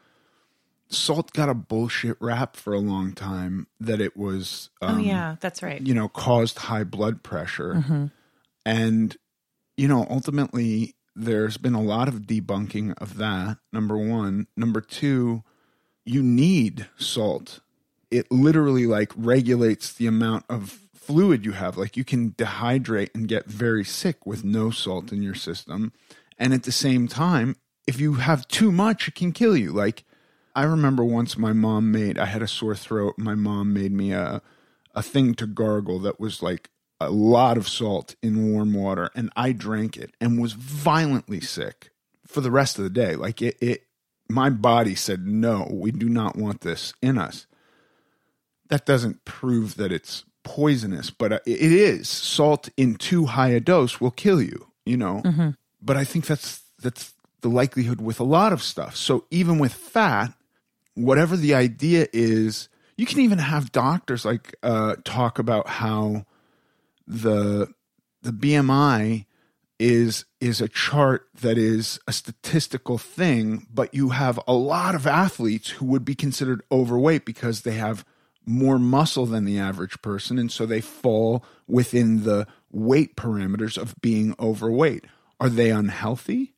Salt 0.88 1.32
got 1.32 1.48
a 1.48 1.54
bullshit 1.54 2.16
rap 2.20 2.56
for 2.56 2.72
a 2.72 2.78
long 2.78 3.12
time 3.12 3.66
that 3.80 4.00
it 4.00 4.16
was, 4.16 4.70
um, 4.80 4.96
oh 4.96 4.98
yeah, 4.98 5.36
that's 5.40 5.62
right. 5.62 5.80
you 5.80 5.94
know, 5.94 6.08
caused 6.08 6.58
high 6.58 6.84
blood 6.84 7.22
pressure. 7.22 8.10
And, 8.64 9.16
you 9.76 9.88
know, 9.88 10.06
ultimately, 10.10 10.94
there's 11.14 11.56
been 11.56 11.74
a 11.74 11.82
lot 11.82 12.08
of 12.08 12.22
debunking 12.22 12.94
of 13.00 13.16
that. 13.16 13.58
Number 13.72 13.96
one. 13.96 14.46
Number 14.56 14.80
two, 14.80 15.42
you 16.04 16.22
need 16.22 16.88
salt. 16.98 17.60
It 18.10 18.30
literally 18.30 18.86
like 18.86 19.12
regulates 19.16 19.92
the 19.92 20.06
amount 20.06 20.44
of 20.48 20.80
fluid 20.94 21.44
you 21.44 21.52
have. 21.52 21.76
Like 21.76 21.96
you 21.96 22.04
can 22.04 22.32
dehydrate 22.32 23.10
and 23.14 23.28
get 23.28 23.46
very 23.46 23.84
sick 23.84 24.26
with 24.26 24.44
no 24.44 24.70
salt 24.70 25.12
in 25.12 25.22
your 25.22 25.34
system. 25.34 25.92
And 26.38 26.52
at 26.52 26.64
the 26.64 26.72
same 26.72 27.08
time, 27.08 27.56
if 27.86 28.00
you 28.00 28.14
have 28.14 28.46
too 28.48 28.72
much, 28.72 29.08
it 29.08 29.14
can 29.14 29.32
kill 29.32 29.56
you. 29.56 29.72
Like 29.72 30.04
I 30.56 30.62
remember 30.62 31.04
once 31.04 31.36
my 31.36 31.52
mom 31.52 31.92
made, 31.92 32.18
I 32.18 32.24
had 32.24 32.42
a 32.42 32.48
sore 32.48 32.74
throat. 32.74 33.16
My 33.18 33.34
mom 33.34 33.74
made 33.74 33.92
me 33.92 34.12
a, 34.12 34.40
a 34.94 35.02
thing 35.02 35.34
to 35.34 35.46
gargle 35.46 35.98
that 36.00 36.18
was 36.18 36.42
like 36.42 36.70
a 36.98 37.10
lot 37.10 37.58
of 37.58 37.68
salt 37.68 38.16
in 38.22 38.52
warm 38.52 38.72
water. 38.72 39.10
And 39.14 39.30
I 39.36 39.52
drank 39.52 39.98
it 39.98 40.14
and 40.18 40.40
was 40.40 40.54
violently 40.54 41.40
sick 41.42 41.90
for 42.26 42.40
the 42.40 42.50
rest 42.50 42.78
of 42.78 42.84
the 42.84 42.90
day. 42.90 43.16
Like 43.16 43.42
it, 43.42 43.58
it 43.60 43.82
my 44.30 44.48
body 44.48 44.94
said, 44.94 45.26
no, 45.26 45.68
we 45.70 45.90
do 45.92 46.08
not 46.08 46.36
want 46.36 46.62
this 46.62 46.94
in 47.02 47.18
us. 47.18 47.46
That 48.70 48.86
doesn't 48.86 49.26
prove 49.26 49.76
that 49.76 49.92
it's 49.92 50.24
poisonous, 50.42 51.10
but 51.10 51.32
uh, 51.32 51.38
it 51.44 51.60
is. 51.60 52.08
Salt 52.08 52.70
in 52.78 52.94
too 52.94 53.26
high 53.26 53.50
a 53.50 53.60
dose 53.60 54.00
will 54.00 54.10
kill 54.10 54.40
you, 54.40 54.68
you 54.86 54.96
know. 54.96 55.20
But 55.82 55.98
I 55.98 56.04
think 56.04 56.26
that's 56.26 56.62
that's 56.82 57.12
the 57.42 57.50
likelihood 57.50 58.00
with 58.00 58.18
a 58.18 58.24
lot 58.24 58.54
of 58.54 58.62
stuff. 58.62 58.96
So 58.96 59.26
even 59.30 59.58
with 59.58 59.74
fat, 59.74 60.32
whatever 60.96 61.36
the 61.36 61.54
idea 61.54 62.08
is, 62.12 62.68
you 62.96 63.06
can 63.06 63.20
even 63.20 63.38
have 63.38 63.70
doctors 63.70 64.24
like 64.24 64.56
uh, 64.62 64.96
talk 65.04 65.38
about 65.38 65.68
how 65.68 66.26
the 67.06 67.68
the 68.22 68.32
BMI 68.32 69.26
is 69.78 70.24
is 70.40 70.60
a 70.60 70.68
chart 70.68 71.28
that 71.40 71.58
is 71.58 72.00
a 72.08 72.12
statistical 72.12 72.98
thing, 72.98 73.66
but 73.72 73.94
you 73.94 74.08
have 74.08 74.40
a 74.48 74.54
lot 74.54 74.94
of 74.94 75.06
athletes 75.06 75.70
who 75.70 75.84
would 75.86 76.04
be 76.04 76.14
considered 76.14 76.62
overweight 76.72 77.24
because 77.24 77.62
they 77.62 77.74
have 77.74 78.04
more 78.46 78.78
muscle 78.78 79.26
than 79.26 79.44
the 79.44 79.58
average 79.58 80.00
person, 80.02 80.38
and 80.38 80.50
so 80.50 80.64
they 80.64 80.80
fall 80.80 81.44
within 81.66 82.24
the 82.24 82.46
weight 82.72 83.16
parameters 83.16 83.76
of 83.76 83.94
being 84.00 84.34
overweight. 84.40 85.04
Are 85.38 85.50
they 85.50 85.70
unhealthy? 85.70 86.54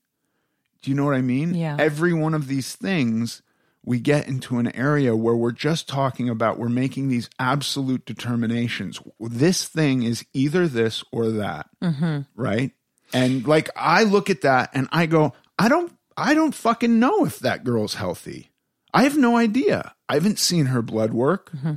Do 0.82 0.90
you 0.90 0.96
know 0.96 1.04
what 1.04 1.14
I 1.14 1.22
mean? 1.22 1.54
Yeah. 1.54 1.76
Every 1.78 2.12
one 2.12 2.34
of 2.34 2.46
these 2.46 2.76
things 2.76 3.42
we 3.88 3.98
get 3.98 4.28
into 4.28 4.58
an 4.58 4.76
area 4.76 5.16
where 5.16 5.34
we're 5.34 5.50
just 5.50 5.88
talking 5.88 6.28
about 6.28 6.58
we're 6.58 6.68
making 6.68 7.08
these 7.08 7.30
absolute 7.38 8.04
determinations. 8.04 9.00
This 9.18 9.66
thing 9.66 10.02
is 10.02 10.26
either 10.34 10.68
this 10.68 11.02
or 11.10 11.30
that, 11.30 11.70
mm-hmm. 11.82 12.20
right? 12.36 12.72
And 13.14 13.48
like 13.48 13.70
I 13.74 14.02
look 14.02 14.28
at 14.28 14.42
that 14.42 14.68
and 14.74 14.88
I 14.92 15.06
go, 15.06 15.32
I 15.58 15.70
don't, 15.70 15.90
I 16.18 16.34
don't 16.34 16.54
fucking 16.54 17.00
know 17.00 17.24
if 17.24 17.38
that 17.38 17.64
girl's 17.64 17.94
healthy. 17.94 18.50
I 18.92 19.04
have 19.04 19.16
no 19.16 19.38
idea. 19.38 19.94
I 20.06 20.14
haven't 20.14 20.38
seen 20.38 20.66
her 20.66 20.82
blood 20.82 21.14
work. 21.14 21.50
Mm-hmm. 21.52 21.76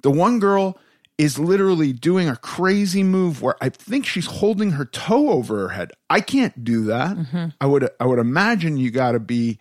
The 0.00 0.10
one 0.10 0.40
girl 0.40 0.78
is 1.18 1.38
literally 1.38 1.92
doing 1.92 2.30
a 2.30 2.36
crazy 2.36 3.02
move 3.02 3.42
where 3.42 3.56
I 3.60 3.68
think 3.68 4.06
she's 4.06 4.24
holding 4.24 4.70
her 4.70 4.86
toe 4.86 5.28
over 5.28 5.58
her 5.58 5.68
head. 5.68 5.92
I 6.08 6.22
can't 6.22 6.64
do 6.64 6.84
that. 6.84 7.14
Mm-hmm. 7.14 7.48
I 7.60 7.66
would 7.66 7.90
I 8.00 8.06
would 8.06 8.18
imagine 8.20 8.78
you 8.78 8.90
got 8.90 9.12
to 9.12 9.20
be 9.20 9.58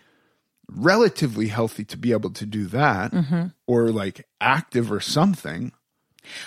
relatively 0.74 1.48
healthy 1.48 1.84
to 1.86 1.98
be 1.98 2.12
able 2.12 2.32
to 2.32 2.46
do 2.46 2.66
that 2.68 3.12
mm-hmm. 3.12 3.48
or 3.68 3.90
like 3.90 4.28
active 4.40 4.92
or 4.92 5.00
something. 5.00 5.72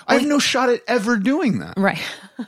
I 0.07 0.15
have 0.15 0.27
no 0.27 0.39
shot 0.39 0.69
at 0.69 0.83
ever 0.87 1.17
doing 1.17 1.59
that. 1.59 1.75
Right. 1.77 2.01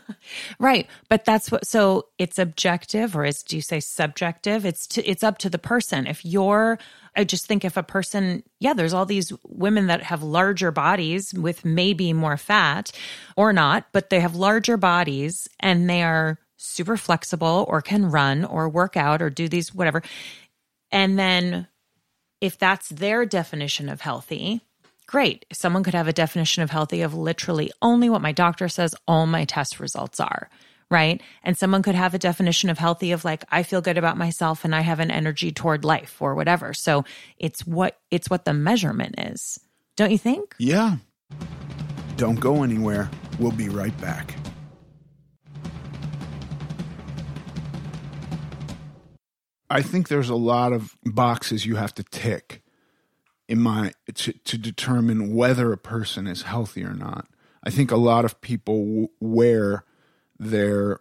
right. 0.61 0.87
But 1.09 1.25
that's 1.25 1.51
what 1.51 1.67
so 1.67 2.07
it's 2.19 2.39
objective 2.39 3.17
or 3.17 3.25
is 3.25 3.43
do 3.43 3.57
you 3.57 3.63
say 3.63 3.81
subjective? 3.81 4.65
It's 4.65 4.87
to, 4.89 5.05
it's 5.05 5.25
up 5.25 5.39
to 5.39 5.51
the 5.51 5.59
person. 5.59 6.07
If 6.07 6.25
you're 6.25 6.79
I 7.17 7.25
just 7.25 7.47
think 7.47 7.65
if 7.65 7.77
a 7.77 7.83
person 7.83 8.43
yeah, 8.61 8.75
there's 8.75 8.95
all 8.95 9.07
these 9.07 9.33
women 9.45 9.89
that 9.89 10.05
have 10.05 10.23
larger 10.23 10.71
bodies 10.71 11.35
with 11.35 11.65
maybe 11.65 12.13
more 12.13 12.37
fat 12.37 12.93
or 13.37 13.53
not, 13.53 13.87
but 13.93 14.11
they 14.11 14.21
have 14.21 14.37
larger 14.37 14.77
bodies 14.77 15.49
and 15.59 15.91
they 15.91 16.03
are 16.03 16.39
super 16.57 16.97
flexible 16.97 17.67
or 17.69 17.83
can 17.83 18.11
run 18.11 18.45
or 18.45 18.69
work 18.69 18.97
out 18.97 19.21
or 19.21 19.31
do 19.31 19.49
these 19.49 19.75
whatever. 19.75 20.03
And 20.91 21.19
then 21.19 21.69
if 22.41 22.59
that's 22.59 22.89
their 22.89 23.25
definition 23.25 23.89
of 23.89 24.01
healthy, 24.01 24.61
great. 25.07 25.47
Someone 25.53 25.83
could 25.83 25.95
have 25.95 26.09
a 26.09 26.13
definition 26.13 26.63
of 26.63 26.71
healthy 26.71 27.03
of 27.03 27.15
literally 27.15 27.71
only 27.81 28.11
what 28.11 28.23
my 28.23 28.33
doctor 28.33 28.69
says 28.69 28.95
all 29.07 29.27
my 29.27 29.45
test 29.45 29.81
results 29.81 30.21
are, 30.21 30.51
right? 30.91 31.21
And 31.43 31.57
someone 31.57 31.83
could 31.83 31.95
have 31.95 32.15
a 32.15 32.19
definition 32.19 32.71
of 32.71 32.79
healthy 32.79 33.13
of 33.13 33.25
like 33.25 33.45
I 33.51 33.63
feel 33.63 33.81
good 33.81 33.99
about 33.99 34.19
myself 34.19 34.65
and 34.65 34.75
I 34.75 34.81
have 34.81 35.01
an 35.01 35.11
energy 35.11 35.53
toward 35.53 35.85
life 35.85 36.21
or 36.21 36.35
whatever. 36.35 36.75
So 36.75 37.05
it's 37.39 37.67
what 37.67 37.99
it's 38.11 38.29
what 38.29 38.45
the 38.45 38.55
measurement 38.55 39.15
is. 39.19 39.59
Don't 39.97 40.11
you 40.11 40.19
think? 40.19 40.55
Yeah. 40.59 40.97
Don't 42.17 42.41
go 42.41 42.63
anywhere. 42.63 43.11
We'll 43.39 43.53
be 43.53 43.69
right 43.69 43.99
back. 44.01 44.37
I 49.69 49.83
think 49.83 50.09
there's 50.09 50.29
a 50.29 50.37
lot 50.37 50.73
of 50.73 50.97
boxes 51.05 51.67
you 51.67 51.77
have 51.77 51.95
to 51.95 52.05
tick 52.05 52.63
in 53.49 53.61
my 53.61 53.93
to, 54.15 54.33
to 54.33 54.59
determine 54.59 55.35
whether 55.35 55.73
a 55.73 55.79
person 55.79 56.27
is 56.27 56.43
healthy 56.43 56.85
or 56.85 56.95
not. 56.95 57.27
I 57.65 57.71
think 57.71 57.91
a 57.91 57.97
lot 57.97 58.25
of 58.25 58.41
people 58.41 59.09
wear 59.21 59.85
their 60.39 61.01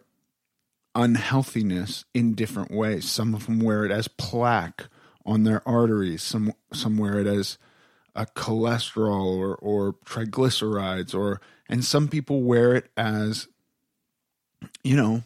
unhealthiness 0.94 2.04
in 2.14 2.34
different 2.34 2.70
ways. 2.70 3.08
Some 3.08 3.34
of 3.34 3.46
them 3.46 3.60
wear 3.60 3.84
it 3.84 3.92
as 3.92 4.08
plaque 4.08 4.88
on 5.24 5.44
their 5.44 5.66
arteries. 5.68 6.22
Some 6.22 6.52
some 6.72 6.96
wear 6.98 7.20
it 7.20 7.26
as 7.26 7.58
a 8.14 8.26
cholesterol 8.26 9.36
or 9.36 9.54
or 9.56 9.92
triglycerides 10.04 11.14
or 11.14 11.40
and 11.68 11.84
some 11.84 12.08
people 12.08 12.42
wear 12.42 12.74
it 12.74 12.90
as 12.96 13.46
you 14.82 14.96
know 14.96 15.22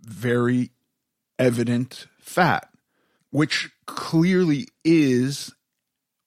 very 0.00 0.70
evident 1.38 2.06
fat 2.26 2.68
which 3.30 3.70
clearly 3.86 4.66
is 4.84 5.52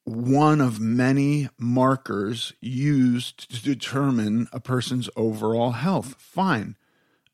one 0.03 0.61
of 0.61 0.79
many 0.79 1.49
markers 1.57 2.53
used 2.61 3.49
to 3.51 3.61
determine 3.63 4.47
a 4.51 4.59
person's 4.59 5.09
overall 5.15 5.71
health. 5.71 6.15
Fine. 6.19 6.75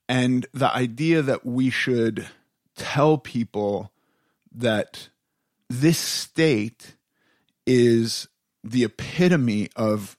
And 0.08 0.46
the 0.54 0.74
idea 0.74 1.22
that 1.22 1.46
we 1.46 1.70
should 1.70 2.28
tell 2.76 3.18
people 3.18 3.92
that 4.54 5.10
this 5.70 5.98
state 5.98 6.96
is 7.66 8.28
the 8.64 8.84
epitome 8.84 9.70
of 9.76 10.18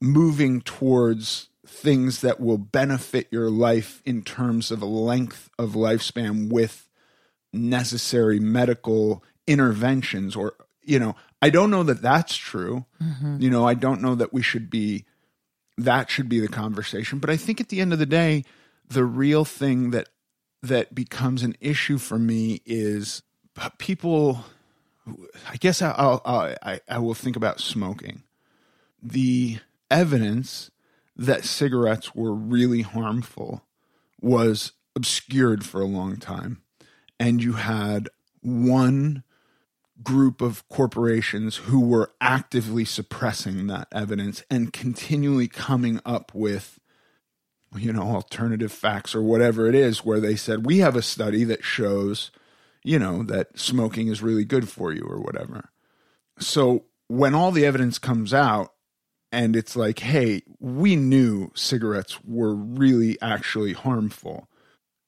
moving 0.00 0.60
towards 0.60 1.48
things 1.66 2.20
that 2.20 2.40
will 2.40 2.58
benefit 2.58 3.28
your 3.30 3.50
life 3.50 4.02
in 4.04 4.22
terms 4.22 4.70
of 4.70 4.80
a 4.82 4.86
length 4.86 5.50
of 5.58 5.72
lifespan 5.72 6.50
with 6.50 6.88
necessary 7.54 8.38
medical 8.40 9.22
interventions 9.46 10.34
or 10.34 10.54
you 10.82 10.98
know 10.98 11.14
i 11.42 11.50
don't 11.50 11.70
know 11.70 11.82
that 11.82 12.02
that's 12.02 12.36
true 12.36 12.84
mm-hmm. 13.02 13.36
you 13.40 13.50
know 13.50 13.66
i 13.66 13.74
don't 13.74 14.00
know 14.00 14.14
that 14.14 14.32
we 14.32 14.42
should 14.42 14.70
be 14.70 15.04
that 15.76 16.10
should 16.10 16.28
be 16.28 16.40
the 16.40 16.48
conversation. 16.48 17.18
But 17.18 17.30
I 17.30 17.36
think 17.36 17.60
at 17.60 17.68
the 17.68 17.80
end 17.80 17.92
of 17.92 17.98
the 17.98 18.06
day, 18.06 18.44
the 18.88 19.04
real 19.04 19.44
thing 19.44 19.90
that 19.90 20.08
that 20.62 20.94
becomes 20.94 21.42
an 21.42 21.56
issue 21.60 21.98
for 21.98 22.18
me 22.18 22.60
is 22.64 23.22
uh, 23.58 23.70
people. 23.78 24.44
I 25.50 25.56
guess 25.56 25.82
I'll, 25.82 26.22
I'll 26.24 26.56
I, 26.62 26.80
I 26.88 26.98
will 26.98 27.14
think 27.14 27.36
about 27.36 27.60
smoking. 27.60 28.22
The 29.02 29.58
evidence 29.90 30.70
that 31.16 31.44
cigarettes 31.44 32.14
were 32.14 32.32
really 32.32 32.80
harmful 32.82 33.64
was 34.20 34.72
obscured 34.96 35.64
for 35.64 35.82
a 35.82 35.86
long 35.86 36.16
time, 36.16 36.62
and 37.18 37.42
you 37.42 37.54
had 37.54 38.08
one 38.42 39.22
group 40.02 40.40
of 40.40 40.68
corporations 40.68 41.56
who 41.56 41.80
were 41.80 42.12
actively 42.20 42.84
suppressing 42.84 43.66
that 43.68 43.88
evidence 43.92 44.42
and 44.50 44.72
continually 44.72 45.48
coming 45.48 46.00
up 46.04 46.32
with 46.34 46.78
you 47.76 47.92
know 47.92 48.02
alternative 48.02 48.72
facts 48.72 49.14
or 49.14 49.22
whatever 49.22 49.66
it 49.66 49.74
is 49.74 50.04
where 50.04 50.20
they 50.20 50.36
said 50.36 50.66
we 50.66 50.78
have 50.78 50.94
a 50.96 51.02
study 51.02 51.44
that 51.44 51.64
shows 51.64 52.30
you 52.82 52.98
know 52.98 53.22
that 53.22 53.58
smoking 53.58 54.08
is 54.08 54.22
really 54.22 54.44
good 54.44 54.68
for 54.68 54.92
you 54.92 55.02
or 55.02 55.20
whatever. 55.20 55.70
So 56.38 56.84
when 57.08 57.34
all 57.34 57.50
the 57.50 57.64
evidence 57.64 57.98
comes 57.98 58.34
out 58.34 58.72
and 59.32 59.56
it's 59.56 59.74
like 59.76 60.00
hey 60.00 60.42
we 60.58 60.96
knew 60.96 61.50
cigarettes 61.54 62.22
were 62.24 62.54
really 62.54 63.20
actually 63.22 63.72
harmful 63.72 64.48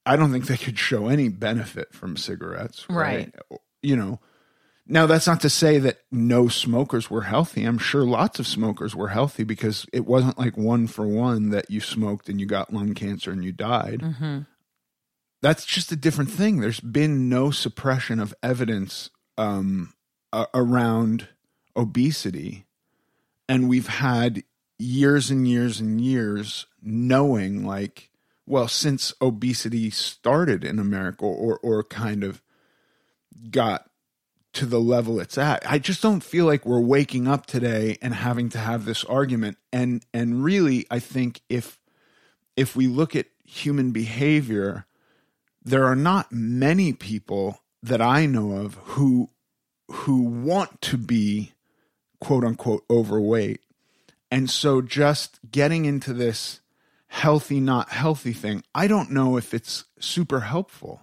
i 0.06 0.16
don't 0.16 0.32
think 0.32 0.46
they 0.46 0.56
could 0.56 0.78
show 0.78 1.08
any 1.08 1.28
benefit 1.28 1.92
from 1.92 2.16
cigarettes 2.16 2.86
right, 2.88 3.34
right. 3.50 3.60
you 3.82 3.96
know 3.96 4.18
now, 4.88 5.06
that's 5.06 5.26
not 5.26 5.40
to 5.40 5.50
say 5.50 5.78
that 5.78 5.98
no 6.12 6.46
smokers 6.46 7.10
were 7.10 7.22
healthy. 7.22 7.64
I'm 7.64 7.78
sure 7.78 8.04
lots 8.04 8.38
of 8.38 8.46
smokers 8.46 8.94
were 8.94 9.08
healthy 9.08 9.42
because 9.42 9.84
it 9.92 10.06
wasn't 10.06 10.38
like 10.38 10.56
one 10.56 10.86
for 10.86 11.04
one 11.06 11.50
that 11.50 11.70
you 11.70 11.80
smoked 11.80 12.28
and 12.28 12.40
you 12.40 12.46
got 12.46 12.72
lung 12.72 12.94
cancer 12.94 13.32
and 13.32 13.44
you 13.44 13.50
died. 13.50 14.00
Mm-hmm. 14.00 14.40
That's 15.42 15.64
just 15.64 15.90
a 15.90 15.96
different 15.96 16.30
thing. 16.30 16.60
There's 16.60 16.80
been 16.80 17.28
no 17.28 17.50
suppression 17.50 18.20
of 18.20 18.32
evidence 18.44 19.10
um, 19.36 19.92
uh, 20.32 20.46
around 20.54 21.28
obesity. 21.76 22.66
And 23.48 23.68
we've 23.68 23.88
had 23.88 24.44
years 24.78 25.32
and 25.32 25.48
years 25.48 25.80
and 25.80 26.00
years 26.00 26.66
knowing, 26.80 27.66
like, 27.66 28.10
well, 28.46 28.68
since 28.68 29.12
obesity 29.20 29.90
started 29.90 30.64
in 30.64 30.78
America 30.78 31.24
or, 31.24 31.58
or 31.58 31.82
kind 31.82 32.22
of 32.22 32.42
got 33.50 33.90
to 34.56 34.64
the 34.64 34.80
level 34.80 35.20
it's 35.20 35.36
at. 35.36 35.70
I 35.70 35.78
just 35.78 36.00
don't 36.00 36.22
feel 36.22 36.46
like 36.46 36.64
we're 36.64 36.80
waking 36.80 37.28
up 37.28 37.44
today 37.44 37.98
and 38.00 38.14
having 38.14 38.48
to 38.50 38.58
have 38.58 38.86
this 38.86 39.04
argument. 39.04 39.58
And 39.70 40.02
and 40.14 40.42
really, 40.42 40.86
I 40.90 40.98
think 40.98 41.42
if 41.50 41.78
if 42.56 42.74
we 42.74 42.86
look 42.86 43.14
at 43.14 43.26
human 43.44 43.90
behavior, 43.92 44.86
there 45.62 45.84
are 45.84 45.96
not 45.96 46.32
many 46.32 46.94
people 46.94 47.60
that 47.82 48.00
I 48.00 48.24
know 48.24 48.52
of 48.52 48.74
who 48.74 49.28
who 49.88 50.22
want 50.22 50.80
to 50.82 50.96
be 50.96 51.52
quote 52.20 52.44
unquote 52.44 52.84
overweight. 52.88 53.60
And 54.30 54.48
so 54.48 54.80
just 54.80 55.38
getting 55.50 55.84
into 55.84 56.14
this 56.14 56.60
healthy 57.16 57.60
not 57.60 57.88
healthy 57.88 58.34
thing, 58.34 58.62
I 58.74 58.86
don't 58.86 59.10
know 59.10 59.38
if 59.38 59.54
it's 59.54 59.84
super 59.98 60.40
helpful. 60.40 61.00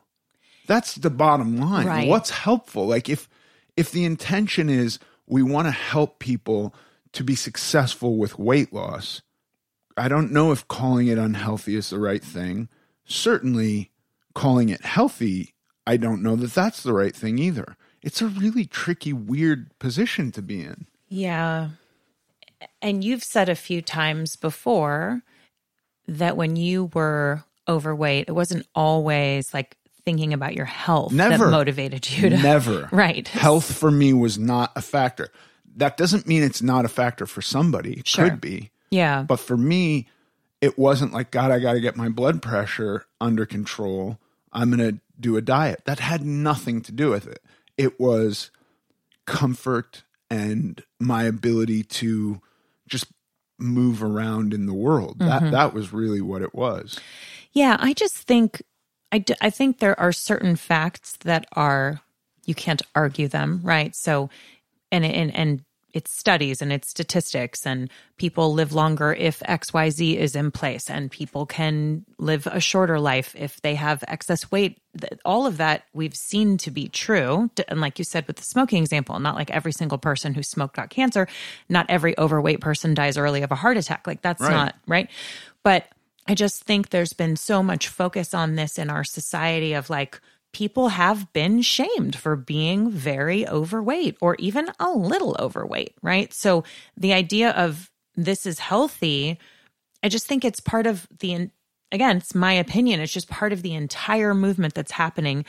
That's 0.67 0.93
the 0.93 1.09
bottom 1.09 1.57
line. 1.57 1.87
Right. 1.87 2.07
What's 2.07 2.29
helpful? 2.29 2.85
Like 2.85 3.09
if 3.09 3.27
if 3.75 3.89
the 3.89 4.05
intention 4.05 4.69
is 4.69 4.99
we 5.25 5.41
want 5.41 5.65
to 5.67 5.71
help 5.71 6.19
people 6.19 6.75
to 7.13 7.23
be 7.23 7.33
successful 7.33 8.17
with 8.17 8.37
weight 8.37 8.71
loss, 8.71 9.23
I 9.97 10.07
don't 10.07 10.31
know 10.31 10.51
if 10.51 10.67
calling 10.67 11.07
it 11.07 11.17
unhealthy 11.17 11.75
is 11.75 11.89
the 11.89 11.99
right 11.99 12.23
thing. 12.23 12.69
Certainly, 13.05 13.91
calling 14.35 14.69
it 14.69 14.85
healthy, 14.85 15.55
I 15.87 15.97
don't 15.97 16.21
know 16.21 16.35
that 16.35 16.53
that's 16.53 16.83
the 16.83 16.93
right 16.93 17.15
thing 17.15 17.39
either. 17.39 17.75
It's 18.03 18.21
a 18.21 18.27
really 18.27 18.65
tricky, 18.65 19.13
weird 19.13 19.77
position 19.79 20.31
to 20.33 20.43
be 20.43 20.61
in. 20.61 20.85
Yeah. 21.09 21.69
And 22.83 23.03
you've 23.03 23.23
said 23.23 23.49
a 23.49 23.55
few 23.55 23.81
times 23.81 24.35
before 24.35 25.23
that 26.07 26.37
when 26.37 26.55
you 26.55 26.89
were 26.93 27.43
overweight, 27.67 28.25
it 28.27 28.33
wasn't 28.33 28.67
always 28.75 29.53
like 29.53 29.77
thinking 30.05 30.33
about 30.33 30.53
your 30.53 30.65
health 30.65 31.13
never. 31.13 31.45
that 31.45 31.51
motivated 31.51 32.09
you 32.09 32.29
to 32.29 32.37
never. 32.37 32.89
Right. 32.91 33.27
Health 33.27 33.73
for 33.73 33.89
me 33.89 34.13
was 34.13 34.37
not 34.37 34.71
a 34.75 34.81
factor. 34.81 35.29
That 35.77 35.97
doesn't 35.97 36.27
mean 36.27 36.43
it's 36.43 36.61
not 36.61 36.85
a 36.85 36.89
factor 36.89 37.25
for 37.25 37.41
somebody. 37.41 37.99
It 37.99 38.07
sure. 38.07 38.29
could 38.29 38.41
be. 38.41 38.71
Yeah. 38.89 39.23
But 39.23 39.37
for 39.37 39.57
me 39.57 40.07
it 40.61 40.77
wasn't 40.77 41.11
like 41.11 41.29
god 41.29 41.51
i 41.51 41.59
got 41.59 41.73
to 41.73 41.81
get 41.81 41.97
my 41.97 42.07
blood 42.07 42.41
pressure 42.41 43.05
under 43.19 43.45
control. 43.45 44.17
I'm 44.53 44.69
going 44.71 44.95
to 44.95 45.01
do 45.19 45.35
a 45.35 45.41
diet. 45.41 45.81
That 45.85 45.99
had 45.99 46.25
nothing 46.25 46.81
to 46.83 46.91
do 46.91 47.09
with 47.09 47.27
it. 47.27 47.43
It 47.77 47.99
was 47.99 48.51
comfort 49.25 50.03
and 50.29 50.83
my 50.99 51.23
ability 51.23 51.83
to 51.83 52.41
just 52.87 53.07
move 53.63 54.03
around 54.03 54.53
in 54.53 54.65
the 54.65 54.73
world 54.73 55.17
mm-hmm. 55.17 55.29
that 55.29 55.51
that 55.51 55.73
was 55.73 55.93
really 55.93 56.21
what 56.21 56.41
it 56.41 56.53
was 56.53 56.99
yeah 57.53 57.77
i 57.79 57.93
just 57.93 58.17
think 58.17 58.61
I, 59.11 59.19
d- 59.19 59.35
I 59.41 59.51
think 59.51 59.77
there 59.77 59.99
are 59.99 60.11
certain 60.11 60.55
facts 60.55 61.17
that 61.23 61.45
are 61.53 62.01
you 62.45 62.55
can't 62.55 62.81
argue 62.95 63.27
them, 63.27 63.61
right? 63.63 63.95
So, 63.95 64.29
and 64.91 65.05
and 65.05 65.35
and 65.35 65.61
it's 65.93 66.17
studies 66.17 66.61
and 66.61 66.73
it's 66.73 66.89
statistics, 66.89 67.65
and 67.65 67.89
people 68.17 68.53
live 68.53 68.73
longer 68.73 69.13
if 69.13 69.41
X 69.45 69.71
Y 69.71 69.89
Z 69.89 70.17
is 70.17 70.35
in 70.35 70.51
place, 70.51 70.89
and 70.89 71.11
people 71.11 71.45
can 71.45 72.03
live 72.17 72.47
a 72.47 72.59
shorter 72.59 72.99
life 72.99 73.35
if 73.37 73.61
they 73.61 73.75
have 73.75 74.03
excess 74.07 74.51
weight. 74.51 74.79
All 75.23 75.45
of 75.45 75.57
that 75.57 75.83
we've 75.93 76.15
seen 76.15 76.57
to 76.57 76.71
be 76.71 76.87
true, 76.89 77.49
and 77.67 77.79
like 77.79 77.99
you 77.99 78.05
said 78.05 78.27
with 78.27 78.37
the 78.37 78.43
smoking 78.43 78.81
example, 78.81 79.19
not 79.19 79.35
like 79.35 79.51
every 79.51 79.71
single 79.71 79.97
person 79.97 80.33
who 80.33 80.43
smoked 80.43 80.75
got 80.75 80.89
cancer, 80.89 81.27
not 81.69 81.85
every 81.89 82.17
overweight 82.17 82.59
person 82.59 82.93
dies 82.93 83.17
early 83.17 83.43
of 83.43 83.51
a 83.51 83.55
heart 83.55 83.77
attack. 83.77 84.07
Like 84.07 84.21
that's 84.21 84.41
right. 84.41 84.51
not 84.51 84.75
right, 84.87 85.09
but 85.63 85.85
I 86.27 86.35
just 86.35 86.63
think 86.63 86.89
there's 86.89 87.13
been 87.13 87.35
so 87.35 87.61
much 87.61 87.89
focus 87.89 88.33
on 88.33 88.55
this 88.55 88.77
in 88.77 88.89
our 88.89 89.03
society 89.03 89.73
of 89.73 89.89
like, 89.89 90.21
people 90.53 90.89
have 90.89 91.31
been 91.33 91.61
shamed 91.61 92.15
for 92.15 92.35
being 92.35 92.89
very 92.89 93.47
overweight 93.47 94.17
or 94.21 94.35
even 94.39 94.71
a 94.79 94.91
little 94.91 95.35
overweight, 95.39 95.95
right? 96.01 96.31
So 96.33 96.63
the 96.95 97.13
idea 97.13 97.51
of 97.51 97.91
this 98.15 98.45
is 98.45 98.59
healthy, 98.59 99.39
I 100.03 100.09
just 100.09 100.27
think 100.27 100.45
it's 100.45 100.59
part 100.59 100.87
of 100.87 101.07
the, 101.19 101.49
again, 101.91 102.17
it's 102.17 102.35
my 102.35 102.53
opinion, 102.53 102.99
it's 103.01 103.11
just 103.11 103.29
part 103.29 103.51
of 103.51 103.63
the 103.63 103.73
entire 103.73 104.33
movement 104.33 104.75
that's 104.75 104.91
happening 104.91 105.43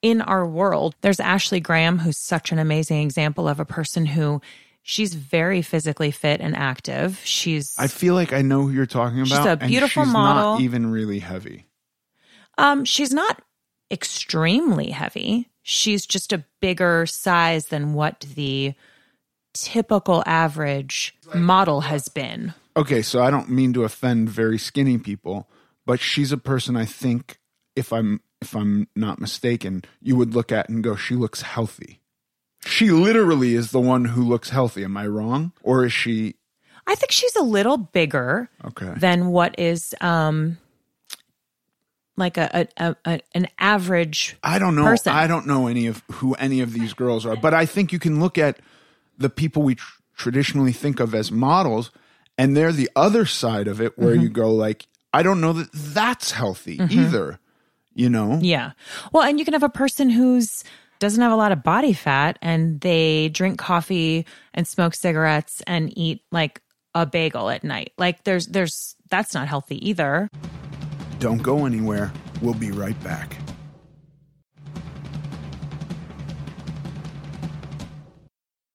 in 0.00 0.22
our 0.22 0.46
world. 0.46 0.94
There's 1.02 1.20
Ashley 1.20 1.60
Graham, 1.60 1.98
who's 1.98 2.18
such 2.18 2.50
an 2.50 2.58
amazing 2.58 3.02
example 3.02 3.48
of 3.48 3.60
a 3.60 3.64
person 3.64 4.06
who 4.06 4.40
She's 4.88 5.12
very 5.12 5.60
physically 5.60 6.10
fit 6.10 6.40
and 6.40 6.56
active. 6.56 7.20
She's. 7.22 7.74
I 7.76 7.88
feel 7.88 8.14
like 8.14 8.32
I 8.32 8.40
know 8.40 8.62
who 8.62 8.70
you're 8.70 8.86
talking 8.86 9.18
about. 9.18 9.28
She's 9.28 9.46
a 9.46 9.56
beautiful 9.56 10.04
she's 10.04 10.12
model. 10.14 10.54
Not 10.54 10.62
even 10.62 10.90
really 10.90 11.18
heavy. 11.18 11.66
Um, 12.56 12.86
she's 12.86 13.12
not 13.12 13.38
extremely 13.90 14.90
heavy. 14.90 15.48
She's 15.62 16.06
just 16.06 16.32
a 16.32 16.44
bigger 16.60 17.06
size 17.06 17.66
than 17.66 17.94
what 17.94 18.20
the 18.34 18.74
typical 19.54 20.22
average 20.26 21.16
model 21.34 21.82
has 21.82 22.08
been. 22.08 22.54
Okay, 22.76 23.02
so 23.02 23.22
I 23.22 23.30
don't 23.30 23.50
mean 23.50 23.72
to 23.72 23.84
offend 23.84 24.30
very 24.30 24.58
skinny 24.58 24.98
people, 24.98 25.48
but 25.84 26.00
she's 26.00 26.32
a 26.32 26.38
person 26.38 26.76
I 26.76 26.84
think 26.84 27.38
if 27.74 27.92
I'm 27.92 28.20
if 28.40 28.54
I'm 28.54 28.88
not 28.94 29.20
mistaken, 29.20 29.82
you 30.00 30.16
would 30.16 30.34
look 30.34 30.52
at 30.52 30.68
and 30.68 30.82
go, 30.82 30.94
she 30.94 31.14
looks 31.16 31.42
healthy. 31.42 32.00
She 32.64 32.90
literally 32.90 33.54
is 33.54 33.72
the 33.72 33.80
one 33.80 34.04
who 34.04 34.22
looks 34.22 34.50
healthy. 34.50 34.84
Am 34.84 34.96
I 34.96 35.06
wrong? 35.06 35.52
Or 35.62 35.84
is 35.84 35.92
she? 35.92 36.36
I 36.86 36.94
think 36.94 37.10
she's 37.10 37.34
a 37.36 37.42
little 37.42 37.76
bigger 37.76 38.48
okay. 38.64 38.94
than 38.96 39.28
what 39.28 39.58
is 39.58 39.94
um 40.00 40.58
like 42.18 42.36
a, 42.36 42.68
a, 42.76 42.96
a, 43.04 43.20
an 43.34 43.48
average 43.58 44.36
I 44.42 44.58
don't 44.58 44.74
know 44.74 44.84
person. 44.84 45.12
I 45.12 45.26
don't 45.26 45.46
know 45.46 45.66
any 45.66 45.86
of 45.86 46.02
who 46.12 46.34
any 46.34 46.60
of 46.60 46.72
these 46.72 46.92
girls 46.92 47.24
are, 47.24 47.36
but 47.36 47.54
I 47.54 47.66
think 47.66 47.92
you 47.92 47.98
can 47.98 48.20
look 48.20 48.36
at 48.36 48.58
the 49.16 49.30
people 49.30 49.62
we 49.62 49.76
tr- 49.76 50.00
traditionally 50.16 50.72
think 50.72 51.00
of 51.00 51.14
as 51.14 51.30
models 51.30 51.90
and 52.36 52.56
they're 52.56 52.72
the 52.72 52.90
other 52.94 53.24
side 53.26 53.68
of 53.68 53.80
it 53.80 53.98
where 53.98 54.14
mm-hmm. 54.14 54.24
you 54.24 54.28
go 54.28 54.52
like 54.52 54.86
I 55.12 55.22
don't 55.22 55.40
know 55.40 55.52
that 55.54 55.72
that's 55.72 56.32
healthy 56.32 56.78
mm-hmm. 56.78 57.00
either, 57.00 57.40
you 57.94 58.10
know? 58.10 58.38
Yeah. 58.42 58.72
Well, 59.12 59.22
and 59.22 59.38
you 59.38 59.44
can 59.44 59.54
have 59.54 59.62
a 59.62 59.68
person 59.68 60.10
who's 60.10 60.64
doesn't 60.98 61.22
have 61.22 61.32
a 61.32 61.36
lot 61.36 61.52
of 61.52 61.62
body 61.62 61.92
fat 61.92 62.38
and 62.42 62.80
they 62.80 63.28
drink 63.28 63.58
coffee 63.58 64.26
and 64.52 64.66
smoke 64.66 64.94
cigarettes 64.94 65.62
and 65.66 65.96
eat 65.96 66.22
like 66.32 66.60
a 66.94 67.06
bagel 67.06 67.50
at 67.50 67.64
night. 67.64 67.92
Like 67.98 68.24
there's 68.24 68.46
there's 68.46 68.96
that's 69.08 69.34
not 69.34 69.48
healthy 69.48 69.88
either. 69.88 70.28
Don't 71.18 71.42
go 71.42 71.66
anywhere. 71.66 72.12
We'll 72.40 72.54
be 72.54 72.70
right 72.70 73.02
back. 73.02 73.36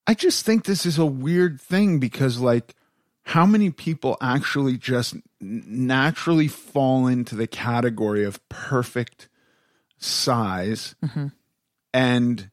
I 0.06 0.14
just 0.14 0.46
think 0.46 0.66
this 0.66 0.86
is 0.86 0.98
a 0.98 1.06
weird 1.06 1.62
thing 1.62 2.00
because 2.00 2.40
like 2.40 2.76
how 3.24 3.46
many 3.46 3.72
people 3.72 4.18
actually 4.22 4.78
just 4.78 5.16
naturally 5.40 6.48
fall 6.48 7.08
into 7.08 7.36
the 7.36 7.48
category 7.48 8.24
of 8.26 8.48
perfect 8.50 9.30
size 9.98 10.96
mm-hmm. 11.04 11.28
and 11.94 12.52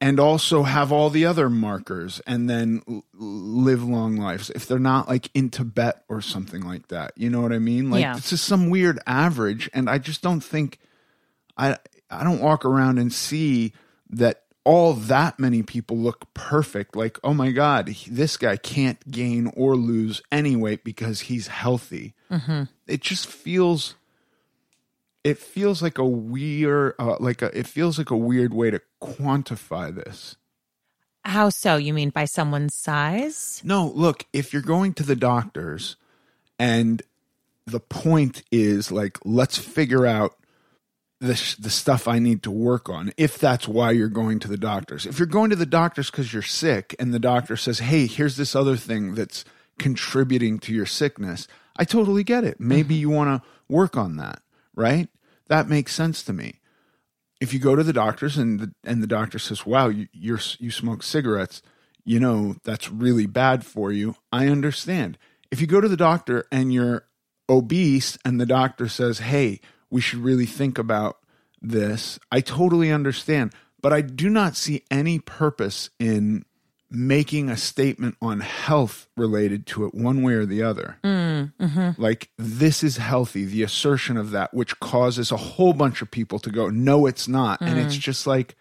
and 0.00 0.20
also 0.20 0.62
have 0.62 0.92
all 0.92 1.10
the 1.10 1.24
other 1.26 1.50
markers 1.50 2.20
and 2.26 2.48
then 2.48 2.82
l- 2.88 3.04
live 3.14 3.82
long 3.82 4.16
lives 4.16 4.50
if 4.50 4.66
they're 4.66 4.78
not 4.78 5.08
like 5.08 5.28
in 5.34 5.50
Tibet 5.50 6.04
or 6.08 6.20
something 6.20 6.62
like 6.62 6.88
that. 6.88 7.12
You 7.16 7.30
know 7.30 7.40
what 7.40 7.52
I 7.52 7.58
mean? 7.58 7.90
Like 7.90 8.02
Yeah. 8.02 8.16
it's 8.16 8.30
just 8.30 8.44
some 8.44 8.70
weird 8.70 8.98
average 9.06 9.68
and 9.74 9.90
I 9.90 9.98
just 9.98 10.22
don't 10.22 10.40
think 10.40 10.78
I 11.56 11.76
I 12.10 12.22
don't 12.24 12.40
walk 12.40 12.64
around 12.64 12.98
and 12.98 13.12
see 13.12 13.72
that 14.10 14.44
all 14.64 14.92
that 14.94 15.38
many 15.38 15.62
people 15.62 15.96
look 15.96 16.32
perfect 16.34 16.94
like 16.94 17.18
oh 17.24 17.32
my 17.34 17.50
god 17.50 17.94
this 18.10 18.36
guy 18.36 18.56
can't 18.56 19.10
gain 19.10 19.50
or 19.56 19.74
lose 19.76 20.20
any 20.30 20.54
weight 20.56 20.84
because 20.84 21.20
he's 21.22 21.48
healthy. 21.48 22.14
It 22.86 23.00
just 23.00 23.26
feels 23.26 23.94
it 25.24 25.38
feels 25.38 25.82
like 25.82 25.98
a 25.98 26.04
weird 26.06 26.94
uh, 26.98 27.16
like 27.18 27.42
a 27.42 27.56
it 27.58 27.66
feels 27.66 27.98
like 27.98 28.10
a 28.10 28.16
weird 28.16 28.54
way 28.54 28.70
to 28.70 28.80
quantify 29.00 29.94
this. 29.94 30.36
How 31.24 31.50
so? 31.50 31.76
You 31.76 31.92
mean 31.92 32.10
by 32.10 32.24
someone's 32.24 32.74
size? 32.74 33.60
No, 33.64 33.92
look, 33.94 34.24
if 34.32 34.52
you're 34.52 34.62
going 34.62 34.94
to 34.94 35.02
the 35.02 35.16
doctors 35.16 35.96
and 36.58 37.02
the 37.66 37.80
point 37.80 38.42
is 38.50 38.90
like 38.90 39.18
let's 39.24 39.58
figure 39.58 40.06
out 40.06 40.34
the 41.20 41.56
the 41.58 41.70
stuff 41.70 42.08
I 42.08 42.18
need 42.18 42.42
to 42.44 42.50
work 42.50 42.88
on 42.88 43.12
if 43.16 43.38
that's 43.38 43.68
why 43.68 43.90
you're 43.90 44.08
going 44.08 44.38
to 44.40 44.48
the 44.48 44.56
doctors. 44.56 45.04
If 45.04 45.18
you're 45.18 45.26
going 45.26 45.50
to 45.50 45.56
the 45.56 45.66
doctors 45.66 46.10
cuz 46.10 46.32
you're 46.32 46.42
sick 46.42 46.94
and 46.98 47.12
the 47.12 47.18
doctor 47.18 47.56
says, 47.56 47.80
"Hey, 47.80 48.06
here's 48.06 48.36
this 48.36 48.56
other 48.56 48.76
thing 48.76 49.14
that's 49.14 49.44
contributing 49.78 50.58
to 50.60 50.72
your 50.72 50.86
sickness." 50.86 51.46
I 51.76 51.84
totally 51.84 52.24
get 52.24 52.44
it. 52.44 52.58
Maybe 52.58 52.94
mm-hmm. 52.94 53.00
you 53.00 53.10
want 53.10 53.42
to 53.42 53.48
work 53.68 53.96
on 53.96 54.16
that, 54.16 54.42
right? 54.74 55.08
That 55.48 55.68
makes 55.68 55.94
sense 55.94 56.22
to 56.24 56.32
me. 56.32 56.57
If 57.40 57.52
you 57.52 57.58
go 57.58 57.76
to 57.76 57.84
the 57.84 57.92
doctors 57.92 58.36
and 58.36 58.60
the, 58.60 58.72
and 58.84 59.02
the 59.02 59.06
doctor 59.06 59.38
says, 59.38 59.64
"Wow, 59.64 59.88
you 59.88 60.08
you 60.12 60.70
smoke 60.70 61.02
cigarettes," 61.02 61.62
you 62.04 62.18
know 62.18 62.56
that's 62.64 62.90
really 62.90 63.26
bad 63.26 63.64
for 63.64 63.92
you. 63.92 64.16
I 64.32 64.48
understand. 64.48 65.18
If 65.50 65.60
you 65.60 65.66
go 65.66 65.80
to 65.80 65.88
the 65.88 65.96
doctor 65.96 66.44
and 66.50 66.72
you're 66.72 67.06
obese 67.48 68.18
and 68.24 68.40
the 68.40 68.46
doctor 68.46 68.88
says, 68.88 69.20
"Hey, 69.20 69.60
we 69.90 70.00
should 70.00 70.20
really 70.20 70.46
think 70.46 70.78
about 70.78 71.18
this." 71.62 72.18
I 72.32 72.40
totally 72.40 72.90
understand, 72.90 73.52
but 73.80 73.92
I 73.92 74.00
do 74.00 74.28
not 74.28 74.56
see 74.56 74.84
any 74.90 75.18
purpose 75.18 75.90
in 75.98 76.44
making 76.90 77.50
a 77.50 77.56
statement 77.56 78.16
on 78.22 78.40
health 78.40 79.08
related 79.16 79.66
to 79.66 79.84
it 79.84 79.94
one 79.94 80.22
way 80.22 80.34
or 80.34 80.46
the 80.46 80.62
other. 80.62 80.96
Mm, 81.04 81.52
mm-hmm. 81.60 82.02
Like 82.02 82.30
this 82.38 82.82
is 82.82 82.96
healthy, 82.96 83.44
the 83.44 83.62
assertion 83.62 84.16
of 84.16 84.30
that 84.30 84.54
which 84.54 84.78
causes 84.80 85.30
a 85.30 85.36
whole 85.36 85.72
bunch 85.72 86.02
of 86.02 86.10
people 86.10 86.38
to 86.40 86.50
go, 86.50 86.68
"No, 86.70 87.06
it's 87.06 87.28
not." 87.28 87.60
And 87.60 87.78
it's 87.78 87.96
mm. 87.96 88.00
just 88.00 88.26
like 88.26 88.56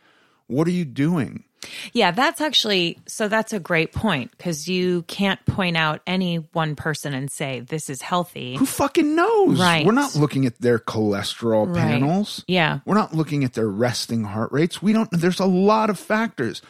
what 0.48 0.68
are 0.68 0.72
you 0.72 0.86
doing? 0.86 1.44
Yeah, 1.92 2.12
that's 2.12 2.40
actually 2.40 3.00
so 3.08 3.28
that's 3.28 3.52
a 3.52 3.60
great 3.60 3.92
point 3.92 4.32
because 4.32 4.68
you 4.68 5.04
can't 5.04 5.44
point 5.46 5.76
out 5.76 6.02
any 6.08 6.38
one 6.54 6.76
person 6.76 7.14
and 7.14 7.32
say 7.32 7.62
this 7.62 7.90
is 7.90 8.02
healthy. 8.02 8.56
Who 8.56 8.66
fucking 8.66 9.16
knows? 9.16 9.60
Right. 9.60 9.86
We're 9.86 9.92
not 9.92 10.16
looking 10.16 10.46
at 10.46 10.60
their 10.62 10.80
cholesterol 10.80 11.68
Right. 11.68 11.76
panels. 11.76 12.44
Yeah. 12.48 12.80
We're 12.86 12.96
not 12.96 13.14
looking 13.14 13.44
at 13.44 13.54
their 13.54 13.68
resting 13.68 14.24
heart 14.24 14.52
rates. 14.52 14.82
We 14.82 14.94
don't 14.94 15.10
there's 15.12 15.40
a 15.40 15.46
lot 15.46 15.90
of 15.90 16.00
factors. 16.00 16.62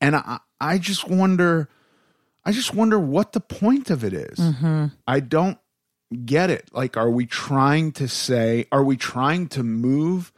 And 0.00 0.16
I 0.16 0.40
I 0.62 0.78
just 0.78 1.08
wonder 1.08 1.68
I 2.44 2.52
just 2.52 2.74
wonder 2.74 2.98
what 2.98 3.32
the 3.32 3.40
point 3.40 3.90
of 3.90 4.02
it 4.02 4.12
is. 4.12 4.38
Mm-hmm. 4.38 4.86
I 5.06 5.20
don't 5.20 5.58
get 6.24 6.50
it. 6.50 6.70
Like 6.72 6.96
are 6.96 7.10
we 7.10 7.26
trying 7.26 7.92
to 7.92 8.08
say 8.08 8.66
are 8.72 8.84
we 8.84 8.96
trying 8.96 9.48
to 9.48 9.62
move 9.62 10.32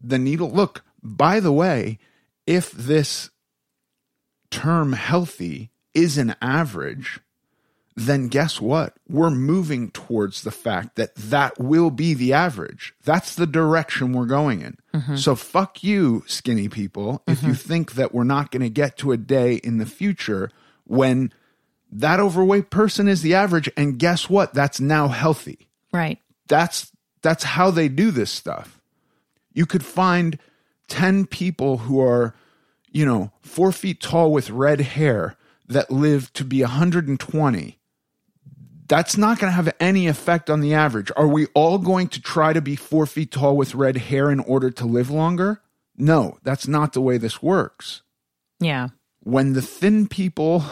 the 0.00 0.18
needle? 0.18 0.50
Look, 0.50 0.84
by 1.02 1.40
the 1.40 1.52
way, 1.52 1.98
if 2.46 2.70
this 2.70 3.30
term 4.50 4.92
healthy 4.92 5.70
is 5.92 6.16
an 6.16 6.34
average, 6.40 7.20
then 8.00 8.28
guess 8.28 8.60
what? 8.60 8.94
We're 9.08 9.30
moving 9.30 9.90
towards 9.90 10.42
the 10.42 10.50
fact 10.50 10.96
that 10.96 11.14
that 11.16 11.58
will 11.58 11.90
be 11.90 12.14
the 12.14 12.32
average. 12.32 12.94
That's 13.04 13.34
the 13.34 13.46
direction 13.46 14.12
we're 14.12 14.26
going 14.26 14.62
in. 14.62 14.78
Mm-hmm. 14.94 15.16
So 15.16 15.34
fuck 15.34 15.82
you, 15.82 16.24
skinny 16.26 16.68
people, 16.68 17.22
if 17.26 17.42
you 17.42 17.50
mm-hmm. 17.50 17.68
think 17.68 17.92
that 17.92 18.14
we're 18.14 18.24
not 18.24 18.50
going 18.50 18.62
to 18.62 18.70
get 18.70 18.96
to 18.98 19.12
a 19.12 19.16
day 19.16 19.54
in 19.56 19.78
the 19.78 19.86
future 19.86 20.50
when 20.84 21.32
that 21.92 22.20
overweight 22.20 22.70
person 22.70 23.08
is 23.08 23.22
the 23.22 23.34
average 23.34 23.70
and 23.76 23.98
guess 23.98 24.30
what? 24.30 24.54
That's 24.54 24.80
now 24.80 25.08
healthy 25.08 25.68
Right. 25.92 26.18
that's 26.46 26.92
that's 27.22 27.44
how 27.44 27.70
they 27.70 27.88
do 27.88 28.10
this 28.10 28.30
stuff. 28.30 28.80
You 29.52 29.66
could 29.66 29.84
find 29.84 30.38
10 30.88 31.26
people 31.26 31.78
who 31.78 32.00
are, 32.00 32.34
you 32.90 33.04
know, 33.04 33.32
four 33.42 33.72
feet 33.72 34.00
tall 34.00 34.32
with 34.32 34.50
red 34.50 34.80
hair 34.80 35.36
that 35.68 35.90
live 35.90 36.32
to 36.34 36.44
be 36.44 36.62
120. 36.62 37.78
That's 38.90 39.16
not 39.16 39.38
going 39.38 39.50
to 39.50 39.54
have 39.54 39.72
any 39.78 40.08
effect 40.08 40.50
on 40.50 40.60
the 40.60 40.74
average. 40.74 41.12
Are 41.16 41.28
we 41.28 41.46
all 41.54 41.78
going 41.78 42.08
to 42.08 42.20
try 42.20 42.52
to 42.52 42.60
be 42.60 42.74
four 42.74 43.06
feet 43.06 43.30
tall 43.30 43.56
with 43.56 43.74
red 43.74 43.96
hair 43.96 44.30
in 44.30 44.40
order 44.40 44.68
to 44.72 44.84
live 44.84 45.10
longer? 45.10 45.62
No, 45.96 46.38
that's 46.42 46.66
not 46.66 46.92
the 46.92 47.00
way 47.00 47.16
this 47.16 47.40
works 47.40 48.02
Yeah. 48.58 48.88
when 49.20 49.52
the 49.52 49.62
thin 49.62 50.08
people 50.08 50.64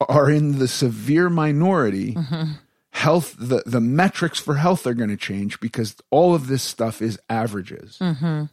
are 0.00 0.30
in 0.30 0.58
the 0.60 0.68
severe 0.68 1.28
minority, 1.28 2.12
mm-hmm. 2.12 2.52
health 2.90 3.34
the, 3.38 3.62
the 3.66 3.80
metrics 3.80 4.38
for 4.38 4.54
health 4.54 4.86
are 4.86 4.94
going 4.94 5.10
to 5.10 5.16
change 5.16 5.58
because 5.58 5.96
all 6.10 6.34
of 6.34 6.46
this 6.46 6.62
stuff 6.62 7.02
is 7.02 7.18
averages. 7.28 7.98
Mm-hmm. 8.00 8.44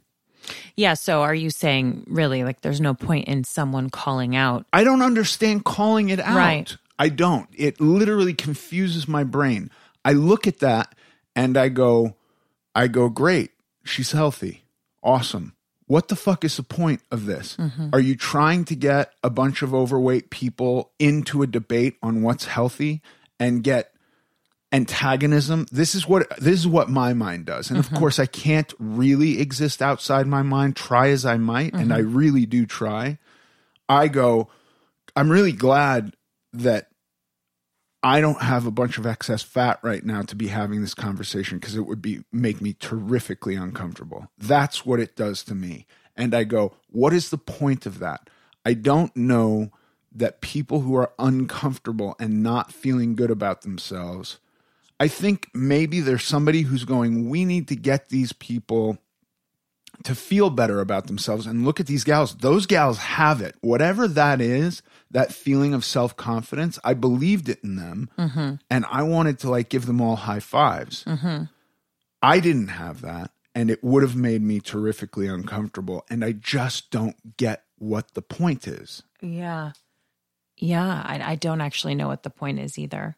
Yeah. 0.76 0.96
So 0.96 1.22
are 1.22 1.36
you 1.36 1.52
saying 1.52 2.06
really 2.08 2.44
like 2.44 2.62
there's 2.62 2.82
no 2.82 2.96
point 2.96 3.28
in 3.28 3.44
someone 3.44 3.92
calling 3.92 4.36
out? 4.36 4.66
I 4.74 4.84
don't 4.84 5.04
understand 5.04 5.66
calling 5.66 6.10
it 6.10 6.20
out. 6.20 6.36
Right. 6.36 6.78
I 7.02 7.10
don't. 7.10 7.50
It 7.58 7.82
literally 7.82 8.36
confuses 8.36 9.08
my 9.08 9.24
brain. 9.24 9.72
I 10.06 10.14
look 10.14 10.46
at 10.46 10.60
that 10.60 10.94
and 11.36 11.58
I 11.58 11.68
go, 11.68 12.16
I 12.76 12.88
go, 12.90 13.10
great. 13.10 13.50
She's 13.84 14.12
healthy. 14.12 14.66
Awesome. 15.02 15.56
What 15.88 16.10
the 16.10 16.16
fuck 16.16 16.46
is 16.46 16.58
the 16.58 16.64
point 16.64 17.02
of 17.10 17.26
this? 17.26 17.58
Mm-hmm. 17.58 17.90
Are 17.92 18.00
you 18.00 18.16
trying 18.16 18.66
to 18.66 18.76
get 18.76 19.14
a 19.24 19.32
bunch 19.32 19.64
of 19.64 19.74
overweight 19.74 20.30
people 20.30 20.92
into 21.00 21.42
a 21.42 21.48
debate 21.48 21.96
on 22.04 22.22
what's 22.22 22.46
healthy 22.46 23.02
and 23.40 23.64
get 23.64 23.96
antagonism? 24.72 25.66
This 25.72 25.96
is 25.96 26.08
what 26.08 26.30
this 26.38 26.60
is 26.60 26.68
what 26.68 26.88
my 26.88 27.14
mind 27.14 27.48
does. 27.48 27.72
And 27.72 27.80
of 27.80 27.88
mm-hmm. 27.88 27.98
course 27.98 28.20
I 28.20 28.28
can't 28.28 28.72
really 28.78 29.42
exist 29.42 29.82
outside 29.82 30.28
my 30.28 30.44
mind 30.44 30.76
try 30.76 31.10
as 31.10 31.26
I 31.26 31.38
might 31.38 31.74
and 31.74 31.86
mm-hmm. 31.86 31.94
I 31.94 32.00
really 32.02 32.46
do 32.46 32.68
try. 32.68 33.18
I 33.90 34.08
go 34.08 34.50
I'm 35.16 35.32
really 35.32 35.52
glad 35.52 36.16
that 36.54 36.91
I 38.04 38.20
don't 38.20 38.42
have 38.42 38.66
a 38.66 38.72
bunch 38.72 38.98
of 38.98 39.06
excess 39.06 39.44
fat 39.44 39.80
right 39.84 40.04
now 40.04 40.24
to 40.24 40.36
be 40.36 40.48
having 40.48 40.82
this 40.82 40.96
conversation 40.96 41.60
because 41.60 41.76
it 41.76 41.86
would 41.86 42.02
be 42.02 42.24
make 42.32 42.60
me 42.60 42.74
terrifically 42.74 43.56
uncomfortable. 43.56 44.28
That's 44.38 44.86
what 44.86 45.00
it 45.00 45.16
does 45.16 45.44
to 45.44 45.56
me. 45.56 45.86
And 46.16 46.34
I 46.34 46.44
go, 46.44 46.74
what 46.90 47.14
is 47.14 47.30
the 47.30 47.38
point 47.38 47.86
of 47.86 48.00
that? 48.00 48.30
I 48.66 48.74
don't 48.74 49.16
know 49.16 49.72
that 50.12 50.42
people 50.42 50.82
who 50.82 50.96
are 50.96 51.14
uncomfortable 51.20 52.16
and 52.20 52.44
not 52.44 52.74
feeling 52.74 53.16
good 53.16 53.32
about 53.32 53.62
themselves, 53.62 54.40
I 55.00 55.08
think 55.08 55.50
maybe 55.54 56.00
there's 56.00 56.24
somebody 56.24 56.62
who's 56.64 56.86
going, 56.86 57.30
we 57.30 57.46
need 57.46 57.68
to 57.70 57.76
get 57.76 58.10
these 58.10 58.34
people 58.34 58.98
to 60.04 60.16
feel 60.16 60.50
better 60.50 60.80
about 60.80 61.08
themselves 61.08 61.46
and 61.46 61.66
look 61.66 61.80
at 61.80 61.88
these 61.88 62.04
gals. 62.04 62.36
Those 62.36 62.66
gals 62.66 62.98
have 62.98 63.42
it. 63.42 63.56
Whatever 63.62 64.08
that 64.08 64.42
is, 64.42 64.82
that 65.12 65.34
feeling 65.34 65.74
of 65.74 65.86
self 65.86 66.16
confidence, 66.16 66.80
I 66.84 66.94
believed 66.94 67.50
it 67.50 67.60
in 67.64 67.76
them. 67.76 68.10
Mm-hmm. 68.18 68.56
And 68.70 68.86
I 68.90 69.04
wanted 69.04 69.40
to 69.40 69.50
like 69.50 69.70
give 69.70 69.86
them 69.86 70.02
all 70.02 70.16
high 70.16 70.40
5s 70.40 71.04
mm-hmm. 71.04 71.44
I 72.22 72.40
didn't 72.40 72.70
have 72.70 73.02
that. 73.02 73.32
And 73.54 73.70
it 73.70 73.84
would 73.84 74.04
have 74.04 74.16
made 74.16 74.42
me 74.42 74.60
terrifically 74.60 75.28
uncomfortable. 75.28 76.06
And 76.10 76.24
I 76.24 76.32
just 76.32 76.90
don't 76.92 77.38
get 77.38 77.64
what 77.78 78.14
the 78.14 78.22
point 78.22 78.68
is. 78.68 79.04
Yeah. 79.22 79.72
Yeah. 80.58 81.02
I, 81.06 81.32
I 81.32 81.36
don't 81.36 81.62
actually 81.62 81.96
know 81.96 82.08
what 82.08 82.24
the 82.24 82.30
point 82.30 82.60
is 82.60 82.78
either. 82.78 83.18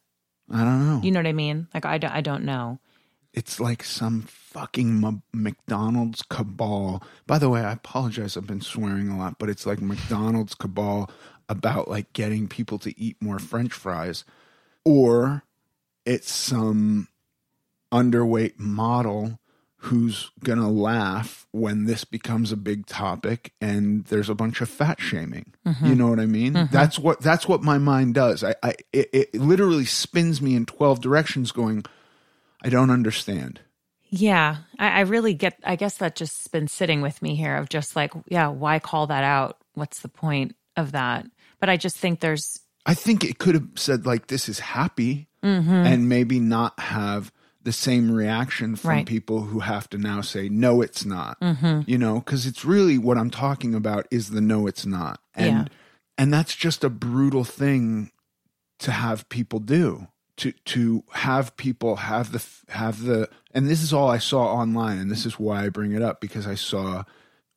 I 0.50 0.64
don't 0.64 0.88
know. 0.88 1.02
You 1.04 1.12
know 1.12 1.20
what 1.20 1.28
I 1.28 1.34
mean? 1.34 1.68
Like 1.74 1.86
I, 1.86 1.98
don't- 1.98 2.12
I 2.12 2.22
don't 2.22 2.46
know. 2.46 2.80
It's 3.34 3.60
like 3.60 3.84
some 3.84 4.22
fucking 4.22 5.04
M- 5.04 5.24
McDonald's 5.34 6.22
cabal. 6.22 7.04
By 7.26 7.40
the 7.40 7.50
way, 7.50 7.62
I 7.62 7.74
apologize. 7.74 8.38
I've 8.38 8.48
been 8.48 8.62
swearing 8.62 9.10
a 9.10 9.18
lot, 9.18 9.40
but 9.40 9.50
it's 9.50 9.66
like 9.66 9.82
McDonald's 9.82 10.56
cabal 10.56 11.10
about 11.50 11.88
like 11.88 12.14
getting 12.14 12.48
people 12.48 12.78
to 12.80 13.00
eat 13.00 13.18
more 13.22 13.40
French 13.40 13.74
fries, 13.74 14.24
or 14.86 15.44
it's 16.06 16.32
some 16.32 17.08
underweight 17.92 18.60
model 18.60 19.40
who's 19.78 20.32
going 20.42 20.60
to 20.60 20.68
laugh 20.68 21.46
when 21.52 21.84
this 21.86 22.06
becomes 22.06 22.54
a 22.54 22.58
big 22.58 22.86
topic 22.86 23.52
and 23.60 24.06
there's 24.06 24.30
a 24.30 24.36
bunch 24.36 24.62
of 24.62 24.70
fat 24.70 25.02
shaming. 25.02 25.54
Mm-hmm. 25.68 25.86
You 25.86 25.96
know 25.96 26.08
what 26.08 26.22
I 26.22 26.26
mean? 26.26 26.54
Mm-hmm. 26.54 26.74
That's 26.74 26.98
what 26.98 27.20
that's 27.20 27.50
what 27.50 27.62
my 27.62 27.78
mind 27.78 28.14
does. 28.14 28.44
I, 28.46 28.56
I 28.64 28.76
it, 28.94 29.10
it 29.12 29.36
literally 29.36 29.84
spins 29.84 30.42
me 30.42 30.56
in 30.56 30.66
12 30.66 31.02
directions 31.02 31.52
going 31.52 31.84
I 32.64 32.70
don't 32.70 32.90
understand. 32.92 33.60
Yeah, 34.10 34.58
I, 34.78 34.90
I 34.90 35.00
really 35.02 35.34
get. 35.34 35.60
I 35.64 35.76
guess 35.76 35.98
that 35.98 36.16
just 36.16 36.52
been 36.52 36.68
sitting 36.68 37.02
with 37.02 37.22
me 37.22 37.36
here 37.36 37.58
of 37.58 37.70
just 37.70 37.96
like, 37.96 38.14
yeah, 38.28 38.48
why 38.48 38.80
call 38.80 39.08
that 39.08 39.24
out? 39.24 39.58
What's 39.74 40.02
the 40.02 40.10
point 40.10 40.56
of 40.78 40.92
that? 40.92 41.26
But 41.60 41.70
I 41.70 41.78
just 41.78 41.98
think 41.98 42.20
there's 42.20 42.60
I 42.86 42.94
think 42.94 43.24
it 43.24 43.40
could 43.40 43.56
have 43.56 43.70
said 43.76 44.06
like 44.06 44.28
this 44.28 44.50
is 44.50 44.60
happy 44.60 45.28
mm-hmm. 45.44 45.72
and 45.72 46.10
maybe 46.10 46.40
not 46.40 46.80
have 46.80 47.32
the 47.64 47.72
same 47.72 48.12
reaction 48.12 48.76
from 48.76 48.90
Right. 48.90 49.06
people 49.06 49.44
who 49.44 49.62
have 49.62 49.90
to 49.92 49.98
now 49.98 50.22
say 50.22 50.50
no 50.50 50.82
it's 50.82 51.06
not. 51.06 51.40
Mm-hmm. 51.40 51.82
You 51.90 51.98
know, 51.98 52.22
cuz 52.22 52.46
it's 52.46 52.66
really 52.66 52.98
what 52.98 53.18
I'm 53.18 53.30
talking 53.30 53.74
about 53.74 54.06
is 54.12 54.30
the 54.30 54.42
no 54.42 54.68
it's 54.68 54.86
not. 54.86 55.22
And 55.34 55.48
Yeah. 55.48 55.66
and 56.18 56.34
that's 56.34 56.56
just 56.56 56.84
a 56.84 56.90
brutal 56.90 57.46
thing 57.46 58.12
to 58.80 58.92
have 58.92 59.30
people 59.30 59.60
do. 59.60 60.08
To 60.38 60.52
to 60.52 61.04
have 61.12 61.56
people 61.58 61.98
have 61.98 62.32
the 62.32 62.44
have 62.74 63.04
the 63.04 63.30
and 63.54 63.68
this 63.68 63.84
is 63.84 63.94
all 63.94 64.10
I 64.10 64.18
saw 64.18 64.46
online 64.46 64.98
and 64.98 65.12
this 65.12 65.28
is 65.28 65.38
why 65.38 65.64
I 65.64 65.70
bring 65.70 65.92
it 65.92 66.02
up 66.02 66.22
because 66.22 66.48
I 66.48 66.56
saw 66.56 67.04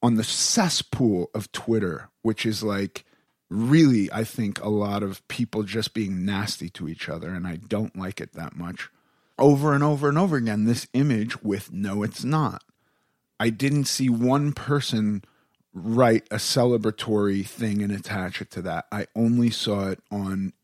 on 0.03 0.17
the 0.17 0.25
cesspool 0.25 1.31
of 1.35 1.51
Twitter, 1.53 2.11
which 2.23 2.45
is 2.45 2.63
like 2.63 3.05
really, 3.49 4.11
I 4.13 4.25
think, 4.25 4.61
a 4.61 4.69
lot 4.69 5.03
of 5.03 5.27
people 5.29 5.63
just 5.63 5.95
being 5.95 6.25
nasty 6.25 6.69
to 6.71 6.89
each 6.89 7.09
other, 7.09 7.33
and 7.33 7.47
I 7.47 7.57
don't 7.57 7.97
like 7.97 8.21
it 8.21 8.33
that 8.35 8.57
much. 8.57 8.91
Over 9.39 9.75
and 9.75 9.85
over 9.85 10.09
and 10.09 10.19
over 10.19 10.37
again, 10.37 10.65
this 10.65 10.87
image 10.93 11.43
with 11.43 11.73
no, 11.73 12.03
it's 12.03 12.25
not. 12.25 12.63
I 13.39 13.51
didn't 13.51 13.85
see 13.85 14.09
one 14.09 14.53
person 14.53 15.23
write 15.75 16.27
a 16.31 16.37
celebratory 16.37 17.47
thing 17.47 17.83
and 17.83 17.93
attach 17.93 18.41
it 18.41 18.51
to 18.53 18.63
that. 18.63 18.87
I 18.91 19.07
only 19.15 19.51
saw 19.51 19.89
it 19.89 20.01
on 20.11 20.55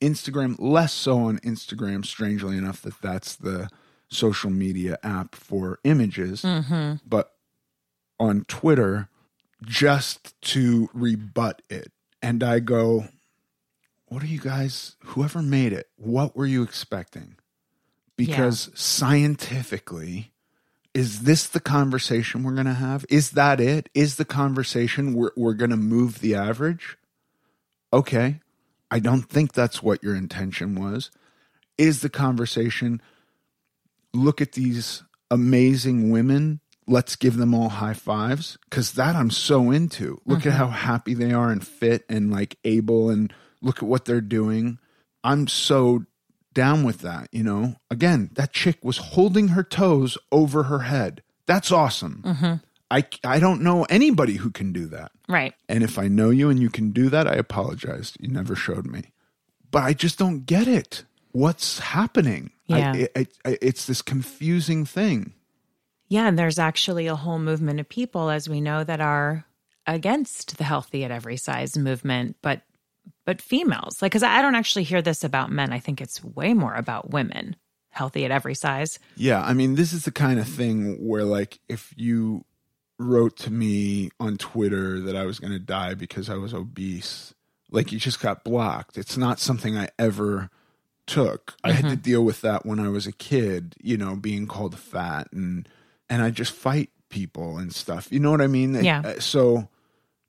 Instagram, 0.00 0.56
less 0.58 0.92
so 0.92 1.18
on 1.18 1.38
Instagram, 1.38 2.04
strangely 2.04 2.56
enough, 2.56 2.82
that 2.82 3.00
that's 3.00 3.36
the 3.36 3.68
social 4.08 4.50
media 4.50 4.98
app 5.02 5.34
for 5.34 5.78
images. 5.84 6.42
Mm-hmm. 6.42 6.94
But 7.06 7.32
on 8.18 8.44
Twitter, 8.44 9.08
just 9.62 10.40
to 10.42 10.88
rebut 10.92 11.62
it. 11.68 11.92
And 12.22 12.42
I 12.42 12.60
go, 12.60 13.06
What 14.06 14.22
are 14.22 14.26
you 14.26 14.40
guys, 14.40 14.96
whoever 15.04 15.42
made 15.42 15.72
it, 15.72 15.88
what 15.96 16.36
were 16.36 16.46
you 16.46 16.62
expecting? 16.62 17.36
Because 18.16 18.70
scientifically, 18.74 20.32
is 20.92 21.20
this 21.20 21.46
the 21.46 21.60
conversation 21.60 22.42
we're 22.42 22.54
going 22.54 22.66
to 22.66 22.74
have? 22.74 23.04
Is 23.08 23.30
that 23.32 23.60
it? 23.60 23.88
Is 23.94 24.16
the 24.16 24.24
conversation 24.24 25.14
we're, 25.14 25.30
we're 25.36 25.54
going 25.54 25.70
to 25.70 25.76
move 25.76 26.18
the 26.18 26.34
average? 26.34 26.98
Okay. 27.92 28.40
I 28.90 28.98
don't 28.98 29.22
think 29.22 29.52
that's 29.52 29.82
what 29.82 30.02
your 30.02 30.14
intention 30.14 30.74
was. 30.74 31.10
Is 31.76 32.00
the 32.00 32.08
conversation 32.08 33.00
look 34.12 34.40
at 34.40 34.52
these 34.52 35.02
amazing 35.30 36.10
women? 36.10 36.60
Let's 36.86 37.16
give 37.16 37.36
them 37.36 37.54
all 37.54 37.68
high 37.68 37.94
fives 37.94 38.56
because 38.68 38.92
that 38.92 39.14
I'm 39.14 39.30
so 39.30 39.70
into. 39.70 40.20
Look 40.24 40.46
at 40.46 40.52
mm-hmm. 40.52 40.58
how 40.58 40.68
happy 40.68 41.14
they 41.14 41.32
are 41.32 41.50
and 41.50 41.64
fit 41.66 42.04
and 42.08 42.30
like 42.30 42.56
able 42.64 43.10
and 43.10 43.32
look 43.60 43.78
at 43.78 43.88
what 43.88 44.06
they're 44.06 44.22
doing. 44.22 44.78
I'm 45.22 45.48
so 45.48 46.04
down 46.54 46.84
with 46.84 47.00
that, 47.02 47.28
you 47.30 47.42
know. 47.42 47.76
Again, 47.90 48.30
that 48.32 48.52
chick 48.52 48.78
was 48.82 48.96
holding 48.98 49.48
her 49.48 49.62
toes 49.62 50.16
over 50.32 50.64
her 50.64 50.80
head. 50.80 51.22
That's 51.46 51.70
awesome. 51.70 52.22
Mm-hmm. 52.24 52.54
I 52.90 53.04
I 53.24 53.38
don't 53.38 53.62
know 53.62 53.84
anybody 53.84 54.36
who 54.36 54.50
can 54.50 54.72
do 54.72 54.86
that. 54.86 55.12
right. 55.28 55.54
And 55.68 55.82
if 55.84 55.98
I 55.98 56.08
know 56.08 56.30
you 56.30 56.50
and 56.50 56.60
you 56.60 56.70
can 56.70 56.90
do 56.90 57.08
that, 57.10 57.26
I 57.26 57.34
apologize. 57.34 58.14
You 58.18 58.28
never 58.28 58.54
showed 58.56 58.86
me. 58.86 59.12
But 59.70 59.82
I 59.82 59.92
just 59.92 60.18
don't 60.18 60.46
get 60.46 60.66
it. 60.66 61.04
What's 61.32 61.78
happening? 61.78 62.52
Yeah. 62.66 62.92
I, 62.94 63.08
I, 63.14 63.26
I, 63.44 63.58
it's 63.60 63.86
this 63.86 64.00
confusing 64.00 64.86
thing. 64.86 65.34
Yeah, 66.08 66.26
and 66.26 66.38
there's 66.38 66.58
actually 66.58 67.06
a 67.06 67.16
whole 67.16 67.38
movement 67.38 67.80
of 67.80 67.88
people, 67.88 68.30
as 68.30 68.48
we 68.48 68.62
know, 68.62 68.82
that 68.82 69.00
are 69.00 69.44
against 69.86 70.56
the 70.56 70.64
healthy 70.64 71.04
at 71.04 71.10
every 71.10 71.36
size 71.36 71.76
movement, 71.76 72.36
but 72.42 72.62
but 73.24 73.42
females, 73.42 74.00
like, 74.00 74.12
because 74.12 74.22
I 74.22 74.40
don't 74.40 74.54
actually 74.54 74.84
hear 74.84 75.02
this 75.02 75.22
about 75.22 75.50
men. 75.52 75.70
I 75.72 75.78
think 75.78 76.00
it's 76.00 76.24
way 76.24 76.54
more 76.54 76.74
about 76.74 77.10
women, 77.10 77.56
healthy 77.90 78.24
at 78.24 78.30
every 78.30 78.54
size. 78.54 78.98
Yeah. 79.16 79.42
I 79.42 79.52
mean, 79.52 79.74
this 79.74 79.92
is 79.92 80.04
the 80.04 80.10
kind 80.10 80.40
of 80.40 80.48
thing 80.48 81.06
where, 81.06 81.24
like, 81.24 81.60
if 81.68 81.92
you 81.96 82.44
wrote 82.98 83.36
to 83.38 83.50
me 83.52 84.10
on 84.18 84.36
Twitter 84.36 85.00
that 85.00 85.16
I 85.16 85.24
was 85.24 85.38
going 85.38 85.52
to 85.52 85.58
die 85.58 85.94
because 85.94 86.28
I 86.28 86.34
was 86.34 86.52
obese, 86.52 87.34
like, 87.70 87.92
you 87.92 87.98
just 87.98 88.20
got 88.20 88.44
blocked. 88.44 88.98
It's 88.98 89.16
not 89.16 89.38
something 89.38 89.76
I 89.76 89.88
ever 89.98 90.50
took. 91.06 91.54
I 91.64 91.72
had 91.72 91.88
to 91.88 91.96
deal 91.96 92.24
with 92.24 92.42
that 92.42 92.66
when 92.66 92.78
I 92.78 92.88
was 92.88 93.06
a 93.06 93.12
kid, 93.12 93.76
you 93.82 93.96
know, 93.96 94.14
being 94.16 94.46
called 94.46 94.78
fat 94.78 95.28
and 95.32 95.68
and 96.10 96.22
I 96.22 96.30
just 96.30 96.52
fight 96.52 96.90
people 97.08 97.56
and 97.58 97.74
stuff. 97.74 98.12
You 98.12 98.20
know 98.20 98.30
what 98.30 98.40
I 98.42 98.46
mean? 98.46 98.74
Yeah. 98.74 99.00
Uh, 99.04 99.20
So 99.20 99.68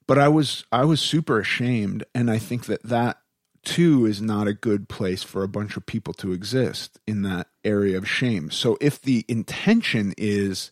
but 0.07 0.17
I 0.17 0.27
was 0.29 0.63
I 0.71 0.85
was 0.85 1.01
super 1.01 1.39
ashamed 1.39 2.03
and 2.15 2.31
I 2.31 2.37
think 2.37 2.65
that 2.67 2.81
that 2.83 3.19
too 3.63 4.05
is 4.05 4.21
not 4.21 4.47
a 4.47 4.53
good 4.53 4.87
place 4.87 5.21
for 5.21 5.43
a 5.43 5.49
bunch 5.49 5.75
of 5.75 5.85
people 5.85 6.13
to 6.15 6.31
exist 6.31 6.97
in 7.05 7.23
that 7.23 7.47
area 7.65 7.97
of 7.97 8.07
shame. 8.07 8.49
So 8.49 8.77
if 8.79 9.01
the 9.01 9.25
intention 9.27 10.13
is 10.17 10.71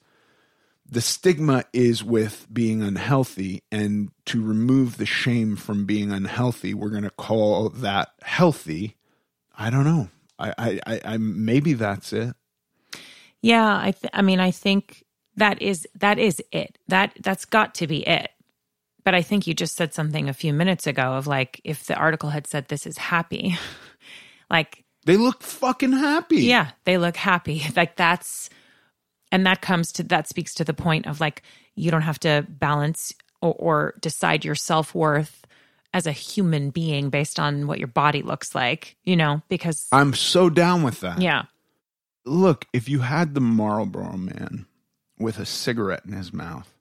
the 0.90 1.02
stigma 1.02 1.66
is 1.74 2.04
with 2.04 2.48
being 2.52 2.82
unhealthy 2.82 3.64
and 3.72 4.10
to 4.26 4.42
remove 4.44 4.98
the 4.98 5.06
shame 5.06 5.56
from 5.56 5.86
being 5.86 6.12
unhealthy 6.12 6.74
we're 6.74 6.90
going 6.90 7.04
to 7.04 7.10
call 7.12 7.70
that 7.70 8.10
healthy 8.22 8.96
i 9.58 9.70
don't 9.70 9.86
know 9.86 10.10
I, 10.40 10.54
I 10.58 10.80
i 10.88 11.02
i 11.14 11.18
maybe 11.18 11.74
that's 11.74 12.14
it 12.14 12.36
Yeah, 13.42 13.78
I 13.78 13.92
th- 13.92 14.12
I 14.14 14.22
mean, 14.22 14.40
I 14.40 14.52
think 14.52 15.04
that 15.36 15.62
is 15.62 15.88
that 15.96 16.18
is 16.20 16.42
it. 16.52 16.78
That 16.88 17.14
that's 17.22 17.46
got 17.46 17.76
to 17.76 17.88
be 17.88 18.08
it. 18.08 18.32
But 19.04 19.16
I 19.16 19.22
think 19.22 19.48
you 19.48 19.54
just 19.54 19.76
said 19.76 19.94
something 19.94 20.28
a 20.28 20.34
few 20.34 20.54
minutes 20.54 20.88
ago 20.88 21.14
of 21.14 21.28
like 21.28 21.62
if 21.64 21.86
the 21.86 21.96
article 21.96 22.30
had 22.30 22.48
said 22.48 22.68
this 22.68 22.86
is 22.86 22.98
happy, 22.98 23.58
like 24.50 24.84
they 25.06 25.18
look 25.18 25.44
fucking 25.44 25.94
happy 25.94 26.42
yeah, 26.42 26.72
they 26.84 26.98
look 26.98 27.16
happy. 27.16 27.64
Like 27.76 27.96
that's 27.96 28.50
and 29.32 29.46
that 29.46 29.62
comes 29.62 29.92
to 29.94 30.04
that 30.04 30.28
speaks 30.28 30.54
to 30.56 30.64
the 30.64 30.74
point 30.74 31.08
of 31.08 31.20
like 31.20 31.44
you 31.76 31.92
don't 31.92 32.02
have 32.02 32.20
to 32.20 32.46
balance 32.50 33.14
or, 33.42 33.54
or 33.60 33.94
decide 34.02 34.44
your 34.44 34.56
self-worth 34.56 35.46
as 35.94 36.06
a 36.06 36.12
human 36.12 36.70
being 36.70 37.10
based 37.10 37.40
on 37.40 37.68
what 37.68 37.80
your 37.80 37.88
body 37.88 38.22
looks 38.22 38.54
like, 38.54 38.96
you 39.04 39.16
know, 39.16 39.42
because 39.50 39.88
i'm 39.92 40.14
so 40.14 40.50
down 40.50 40.84
with 40.84 41.00
that 41.02 41.22
yeah. 41.22 41.44
look 42.26 42.66
if 42.74 42.90
you 42.90 43.00
had 43.00 43.34
the 43.34 43.42
marlboro 43.42 44.18
man 44.18 44.66
with 45.20 45.40
a 45.40 45.46
cigarette 45.46 46.04
in 46.06 46.14
his 46.14 46.34
mouth 46.34 46.74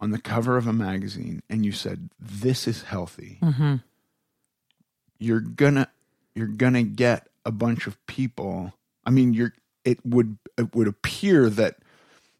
on 0.00 0.10
the 0.10 0.20
cover 0.20 0.56
of 0.56 0.66
a 0.66 0.72
magazine 0.72 1.42
and 1.48 1.64
you 1.64 1.72
said 1.72 2.10
this 2.20 2.68
is 2.68 2.82
healthy 2.82 3.38
mm-hmm. 3.42 3.76
you're 5.18 5.40
gonna 5.40 5.88
you're 6.34 6.46
gonna 6.46 6.82
get 6.82 7.28
a 7.46 7.52
bunch 7.52 7.86
of 7.86 8.04
people 8.06 8.74
i 9.06 9.10
mean 9.10 9.32
you're 9.32 9.54
it 9.84 10.04
would 10.04 10.38
it 10.58 10.74
would 10.74 10.88
appear 10.88 11.48
that 11.50 11.76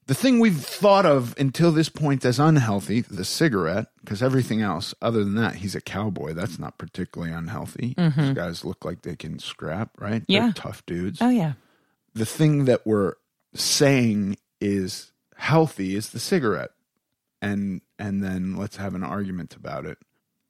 the 0.06 0.14
thing 0.14 0.38
we've 0.38 0.60
thought 0.60 1.06
of 1.06 1.34
until 1.38 1.72
this 1.72 1.88
point 1.88 2.24
as 2.24 2.38
unhealthy 2.38 3.00
the 3.00 3.24
cigarette 3.24 3.86
because 4.00 4.22
everything 4.22 4.60
else 4.60 4.94
other 5.00 5.24
than 5.24 5.34
that 5.36 5.56
he's 5.56 5.74
a 5.74 5.80
cowboy. 5.80 6.34
That's 6.34 6.58
not 6.58 6.76
particularly 6.78 7.32
unhealthy. 7.32 7.94
Mm-hmm. 7.96 8.20
These 8.20 8.34
guys 8.34 8.64
look 8.64 8.84
like 8.84 9.02
they 9.02 9.16
can 9.16 9.38
scrap 9.38 9.90
right? 9.98 10.22
Yeah. 10.28 10.44
They're 10.44 10.52
tough 10.52 10.84
dudes. 10.86 11.18
Oh 11.22 11.30
yeah. 11.30 11.54
the 12.14 12.26
thing 12.26 12.66
that 12.66 12.86
we're 12.86 13.14
saying 13.54 14.36
is 14.60 15.12
healthy 15.36 15.96
is 15.96 16.10
the 16.10 16.20
cigarette. 16.20 16.70
And 17.40 17.80
and 17.98 18.22
then 18.22 18.56
let's 18.56 18.76
have 18.76 18.94
an 18.94 19.04
argument 19.04 19.54
about 19.54 19.86
it. 19.86 19.98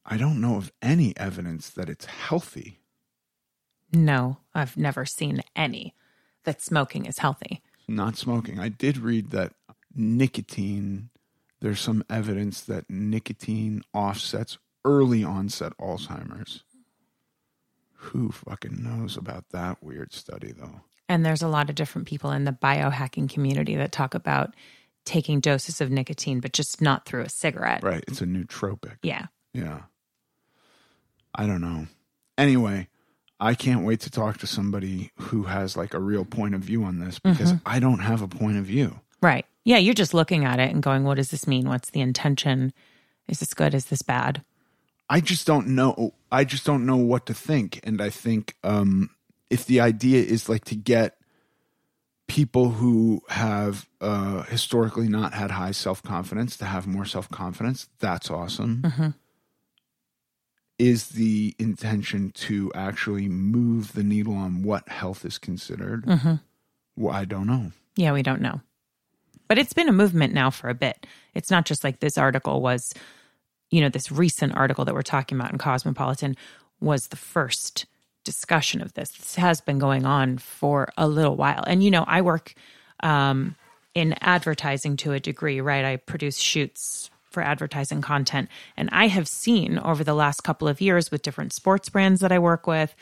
I 0.07 0.17
don't 0.17 0.41
know 0.41 0.57
of 0.57 0.71
any 0.83 1.17
evidence 1.17 1.71
that 1.71 1.89
it's 1.89 2.05
healthy. 2.07 2.81
No, 3.93 4.39
I've 4.55 4.77
never 4.77 5.07
seen 5.07 5.41
any 5.57 5.95
that 6.45 6.63
smoking 6.63 7.07
is 7.07 7.19
healthy. 7.19 7.63
not 7.89 8.17
smoking 8.17 8.59
i 8.59 8.69
did 8.69 8.97
read 8.99 9.31
that 9.31 9.53
nicotine 9.95 11.11
there's 11.61 11.81
some 11.81 12.05
evidence 12.11 12.61
that 12.63 12.85
nicotine 12.91 13.83
offsets 13.93 14.59
early 14.85 15.23
onset 15.25 15.73
alzheimer's 15.81 16.63
who 17.95 18.31
fucking 18.31 18.83
knows 18.83 19.17
about 19.17 19.45
that 19.51 19.83
weird 19.83 20.13
study 20.13 20.53
though 20.53 20.81
And 21.09 21.25
there's 21.25 21.43
a 21.43 21.49
lot 21.49 21.69
of 21.71 21.75
different 21.77 22.07
people 22.09 22.31
in 22.33 22.45
the 22.45 22.53
biohacking 22.53 23.29
community 23.31 23.77
that 23.77 23.93
talk 23.93 24.15
about 24.15 24.55
taking 25.07 25.39
doses 25.41 25.83
of 25.83 25.91
nicotine, 25.91 26.41
but 26.41 26.53
just 26.55 26.81
not 26.81 27.05
through 27.05 27.23
a 27.23 27.29
cigarette. 27.29 27.83
right 27.83 28.05
it's 28.09 28.21
a 28.23 28.27
nootropic 28.27 28.97
Yeah. 29.03 29.27
Yeah. 29.53 29.83
I 31.35 31.47
don't 31.47 31.61
know. 31.61 31.87
Anyway, 32.39 32.89
I 33.41 33.55
can't 33.55 33.85
wait 33.85 34.01
to 34.01 34.11
talk 34.11 34.39
to 34.39 34.47
somebody 34.47 35.11
who 35.17 35.45
has 35.45 35.77
like 35.77 35.95
a 35.95 36.01
real 36.01 36.25
point 36.25 36.55
of 36.55 36.61
view 36.61 36.85
on 36.85 36.99
this 36.99 37.19
because 37.19 37.53
I 37.67 37.81
don't 37.81 37.99
have 37.99 38.23
a 38.23 38.29
point 38.29 38.57
of 38.59 38.65
view. 38.65 39.01
Right. 39.21 39.45
Yeah, 39.65 39.79
you're 39.79 39.95
just 39.95 40.15
looking 40.15 40.45
at 40.45 40.61
it 40.61 40.71
and 40.71 40.83
going, 40.83 41.05
what 41.05 41.17
does 41.17 41.31
this 41.31 41.47
mean? 41.47 41.69
What's 41.69 41.91
the 41.91 42.01
intention? 42.01 42.73
Is 43.29 43.41
this 43.41 43.55
good? 43.55 43.75
Is 43.75 43.87
this 43.87 44.03
bad? 44.03 44.45
I 45.09 45.21
just 45.21 45.47
don't 45.47 45.69
know. 45.69 46.15
I 46.31 46.45
just 46.45 46.65
don't 46.65 46.87
know 46.87 46.97
what 46.97 47.27
to 47.27 47.35
think. 47.35 47.81
And 47.85 48.01
I 48.01 48.11
think 48.11 48.55
um, 48.63 49.11
if 49.51 49.67
the 49.67 49.81
idea 49.81 50.23
is 50.23 50.49
like 50.49 50.65
to 50.67 50.77
get 50.77 51.17
people 52.27 52.71
who 52.71 53.23
have 53.29 53.89
uh, 54.01 54.43
historically 54.45 55.09
not 55.09 55.35
had 55.35 55.51
high 55.51 55.73
self 55.73 56.03
confidence 56.03 56.57
to 56.59 56.65
have 56.65 56.87
more 56.87 57.05
self 57.05 57.31
confidence, 57.31 57.89
that's 57.99 58.31
awesome. 58.31 59.15
Is 60.79 61.11
the 61.11 61.55
intention 61.59 62.31
to 62.33 62.73
actually 62.75 63.29
move 63.29 63.93
the 63.93 64.03
needle 64.03 64.35
on 64.35 64.63
what 64.65 64.89
health 64.89 65.25
is 65.25 65.39
considered? 65.39 66.05
Well, 66.97 67.15
I 67.15 67.25
don't 67.25 67.47
know. 67.47 67.73
Yeah, 67.97 68.13
we 68.13 68.23
don't 68.23 68.41
know. 68.41 68.61
But 69.47 69.59
it's 69.59 69.73
been 69.73 69.89
a 69.89 69.93
movement 69.93 70.35
now 70.35 70.51
for 70.51 70.69
a 70.69 70.75
bit. 70.75 71.07
It's 71.35 71.51
not 71.51 71.65
just 71.65 71.85
like 71.85 72.01
this 72.01 72.19
article 72.19 72.61
was, 72.61 72.93
you 73.71 73.81
know, 73.81 73.89
this 73.89 74.11
recent 74.11 74.57
article 74.57 74.85
that 74.85 74.95
we're 74.95 75.03
talking 75.03 75.39
about 75.39 75.53
in 75.53 75.59
Cosmopolitan 75.59 76.37
was 76.81 77.09
the 77.09 77.17
first 77.17 77.87
discussion 78.25 78.81
of 78.81 78.95
this. 78.95 79.11
This 79.11 79.35
has 79.37 79.61
been 79.61 79.79
going 79.79 80.07
on 80.07 80.39
for 80.39 80.89
a 80.97 81.07
little 81.07 81.37
while. 81.37 81.63
And, 81.67 81.85
you 81.85 81.91
know, 81.91 82.05
I 82.07 82.23
work 82.23 82.55
um, 83.01 83.55
in 83.95 84.15
advertising 84.21 84.97
to 84.99 85.13
a 85.13 85.21
degree, 85.21 85.61
right? 85.61 85.85
I 85.85 85.97
produce 85.97 86.39
shoots 86.39 87.11
for 87.35 87.43
advertising 87.43 88.01
content. 88.01 88.49
And 88.77 88.89
I 88.93 89.09
have 89.09 89.29
seen 89.29 89.79
over 89.79 90.03
the 90.03 90.15
last 90.15 90.43
couple 90.43 90.69
of 90.69 90.81
years 90.81 91.11
with 91.11 91.23
different 91.23 91.53
sports 91.53 91.91
brands 91.91 92.23
that 92.23 92.33
I 92.33 92.39
work 92.39 92.67
with, 92.67 92.95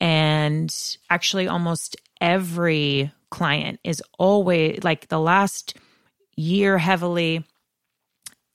and 0.00 0.74
actually 1.08 1.46
almost 1.46 1.96
every 2.20 3.12
client 3.30 3.78
is 3.84 4.02
always 4.18 4.82
like 4.82 5.08
the 5.08 5.20
last 5.20 5.76
year 6.36 6.78
heavily 6.78 7.44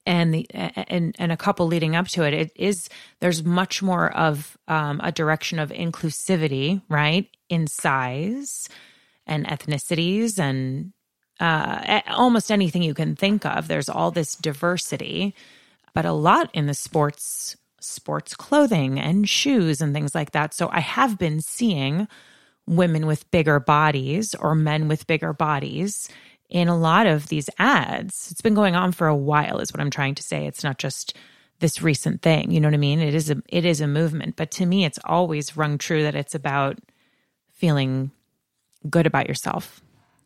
and 0.05 0.33
the 0.33 0.47
and 0.51 1.15
and 1.17 1.31
a 1.31 1.37
couple 1.37 1.65
leading 1.65 1.95
up 1.95 2.07
to 2.07 2.23
it 2.23 2.33
it 2.33 2.51
is 2.55 2.89
there's 3.21 3.43
much 3.43 3.81
more 3.81 4.11
of 4.15 4.57
um, 4.67 4.99
a 5.03 5.11
direction 5.11 5.59
of 5.59 5.69
inclusivity 5.71 6.81
right 6.89 7.29
in 7.49 7.67
size 7.67 8.69
and 9.25 9.47
ethnicities 9.47 10.39
and 10.39 10.93
uh, 11.39 12.02
almost 12.08 12.52
anything 12.52 12.82
you 12.82 12.93
can 12.93 13.15
think 13.15 13.45
of 13.45 13.67
there's 13.67 13.89
all 13.89 14.12
this 14.12 14.36
diversity 14.36 15.36
but 15.93 16.06
a 16.06 16.12
lot 16.12 16.50
in 16.54 16.65
the 16.65 16.74
sports 16.74 17.58
sports 17.80 18.36
clothing 18.36 19.00
and 19.00 19.30
shoes 19.30 19.82
and 19.82 19.93
things 19.93 20.15
like 20.15 20.32
that 20.32 20.54
so 20.54 20.69
i 20.71 20.80
have 20.80 21.17
been 21.17 21.41
seeing 21.41 22.08
women 22.67 23.06
with 23.06 23.30
bigger 23.32 23.60
bodies 23.60 24.34
or 24.36 24.56
men 24.56 24.88
with 24.88 25.08
bigger 25.08 25.34
bodies 25.34 26.10
in 26.50 26.67
a 26.67 26.78
lot 26.78 27.08
of 27.08 27.28
these 27.28 27.50
ads. 27.58 28.30
It's 28.32 28.41
been 28.41 28.54
going 28.54 28.76
on 28.76 28.91
for 28.91 29.08
a 29.08 29.15
while 29.15 29.60
is 29.60 29.74
what 29.74 29.82
I'm 29.82 29.89
trying 29.89 30.15
to 30.15 30.24
say. 30.24 30.45
It's 30.45 30.63
not 30.63 30.78
just 30.78 31.15
this 31.60 31.82
recent 31.82 32.21
thing, 32.21 32.52
you 32.52 32.60
know 32.60 32.67
what 32.67 32.74
I 32.74 32.78
mean? 32.78 33.00
It 33.00 33.15
is 33.15 33.30
a 33.30 33.41
it 33.48 33.65
is 33.65 33.80
a 33.82 33.88
movement, 33.88 34.36
but 34.36 34.52
to 34.52 34.65
me 34.65 34.84
it's 34.84 35.00
always 35.06 35.56
rung 35.56 35.78
true 35.78 36.04
that 36.04 36.15
it's 36.15 36.36
about 36.36 36.80
feeling 37.54 38.12
good 38.89 39.08
about 39.08 39.28
yourself. 39.28 39.82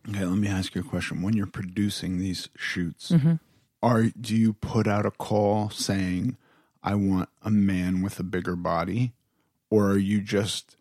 Okay, 0.10 0.26
let 0.26 0.38
me 0.38 0.48
ask 0.48 0.76
you 0.76 0.82
a 0.82 0.84
question. 0.84 1.22
When 1.22 1.36
you're 1.36 1.46
producing 1.46 2.18
these 2.20 2.50
shoots, 2.56 3.12
Mm-hmm. 3.12 3.34
are 3.84 4.04
do 4.20 4.36
you 4.36 4.54
put 4.54 4.88
out 4.88 5.06
a 5.06 5.12
call 5.12 5.70
saying, 5.70 6.38
"I 6.84 6.96
want 6.96 7.30
a 7.44 7.52
man 7.52 8.02
with 8.02 8.20
a 8.20 8.24
bigger 8.24 8.56
body," 8.56 9.14
or 9.70 9.92
are 9.92 9.98
you 9.98 10.22
just 10.22 10.76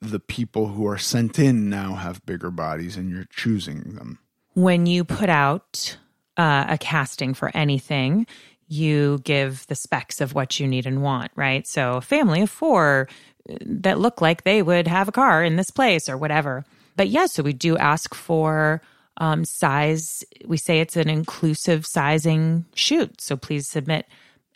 the 0.00 0.20
people 0.20 0.68
who 0.68 0.86
are 0.86 0.98
sent 0.98 1.38
in 1.38 1.70
now 1.70 1.94
have 1.94 2.24
bigger 2.26 2.50
bodies 2.50 2.96
and 2.96 3.10
you're 3.10 3.26
choosing 3.30 3.94
them? 3.94 4.18
when 4.56 4.86
you 4.86 5.02
put 5.02 5.28
out 5.28 5.96
uh, 6.36 6.64
a 6.68 6.78
casting 6.78 7.34
for 7.34 7.50
anything, 7.56 8.24
you 8.68 9.18
give 9.24 9.66
the 9.66 9.74
specs 9.74 10.20
of 10.20 10.32
what 10.32 10.60
you 10.60 10.66
need 10.68 10.86
and 10.86 11.02
want, 11.02 11.32
right? 11.34 11.66
So, 11.66 11.94
a 11.94 12.00
family 12.00 12.42
of 12.42 12.50
four 12.50 13.08
uh, 13.50 13.54
that 13.60 13.98
look 13.98 14.20
like 14.20 14.44
they 14.44 14.62
would 14.62 14.86
have 14.86 15.08
a 15.08 15.12
car 15.12 15.42
in 15.42 15.56
this 15.56 15.70
place 15.72 16.08
or 16.08 16.16
whatever. 16.16 16.64
But 16.96 17.08
yeah, 17.08 17.26
so 17.26 17.42
we 17.42 17.52
do 17.52 17.76
ask 17.76 18.14
for 18.14 18.82
um, 19.18 19.44
size. 19.44 20.24
We 20.46 20.56
say 20.56 20.80
it's 20.80 20.96
an 20.96 21.08
inclusive 21.08 21.86
sizing 21.86 22.64
shoot. 22.74 23.20
So, 23.20 23.36
please 23.36 23.68
submit 23.68 24.06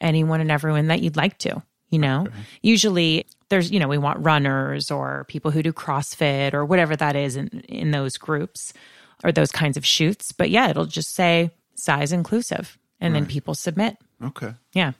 anyone 0.00 0.40
and 0.40 0.50
everyone 0.50 0.88
that 0.88 1.00
you'd 1.02 1.16
like 1.16 1.38
to. 1.38 1.62
You 1.90 1.98
know, 1.98 2.26
usually 2.60 3.24
there's, 3.48 3.70
you 3.70 3.80
know, 3.80 3.88
we 3.88 3.96
want 3.96 4.22
runners 4.24 4.90
or 4.90 5.24
people 5.28 5.50
who 5.50 5.62
do 5.62 5.72
CrossFit 5.72 6.52
or 6.52 6.64
whatever 6.66 6.94
that 6.96 7.16
is 7.16 7.34
in, 7.34 7.48
in 7.68 7.92
those 7.92 8.18
groups 8.18 8.74
or 9.24 9.32
those 9.32 9.50
kinds 9.50 9.78
of 9.78 9.86
shoots. 9.86 10.32
But 10.32 10.50
yeah, 10.50 10.68
it'll 10.68 10.84
just 10.84 11.14
say 11.14 11.50
size 11.76 12.12
inclusive 12.12 12.76
and 13.00 13.14
then 13.14 13.24
people 13.24 13.54
submit. 13.54 13.96
Okay. 14.22 14.52
Yeah. 14.74 14.92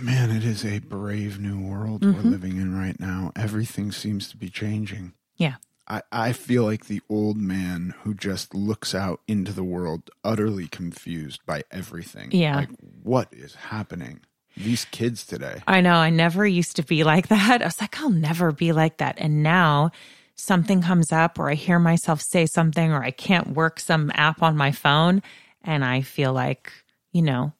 Man, 0.00 0.30
it 0.30 0.44
is 0.44 0.64
a 0.64 0.80
brave 0.80 1.38
new 1.38 1.60
world 1.60 2.04
we're 2.04 2.22
living 2.22 2.56
in 2.56 2.76
right 2.76 2.98
now. 2.98 3.32
Everything 3.36 3.92
seems 3.92 4.28
to 4.30 4.36
be 4.36 4.50
changing. 4.50 5.12
Yeah. 5.36 5.54
I, 5.86 6.02
I 6.10 6.32
feel 6.32 6.64
like 6.64 6.86
the 6.86 7.02
old 7.08 7.36
man 7.36 7.94
who 8.02 8.14
just 8.14 8.54
looks 8.54 8.94
out 8.94 9.20
into 9.28 9.52
the 9.52 9.64
world 9.64 10.10
utterly 10.22 10.66
confused 10.66 11.44
by 11.44 11.62
everything. 11.70 12.30
Yeah. 12.32 12.56
Like, 12.56 12.70
what 13.02 13.28
is 13.32 13.54
happening? 13.54 14.20
These 14.56 14.86
kids 14.86 15.26
today. 15.26 15.62
I 15.66 15.80
know. 15.80 15.94
I 15.94 16.10
never 16.10 16.46
used 16.46 16.76
to 16.76 16.82
be 16.82 17.04
like 17.04 17.28
that. 17.28 17.60
I 17.60 17.64
was 17.64 17.80
like, 17.80 18.00
I'll 18.00 18.10
never 18.10 18.52
be 18.52 18.72
like 18.72 18.98
that. 18.98 19.16
And 19.18 19.42
now 19.42 19.90
something 20.36 20.80
comes 20.82 21.12
up 21.12 21.38
or 21.38 21.50
I 21.50 21.54
hear 21.54 21.78
myself 21.78 22.20
say 22.20 22.46
something 22.46 22.92
or 22.92 23.02
I 23.02 23.10
can't 23.10 23.48
work 23.48 23.78
some 23.78 24.10
app 24.14 24.42
on 24.42 24.56
my 24.56 24.72
phone 24.72 25.22
and 25.62 25.84
I 25.84 26.02
feel 26.02 26.32
like, 26.32 26.72
you 27.12 27.22
know, 27.22 27.52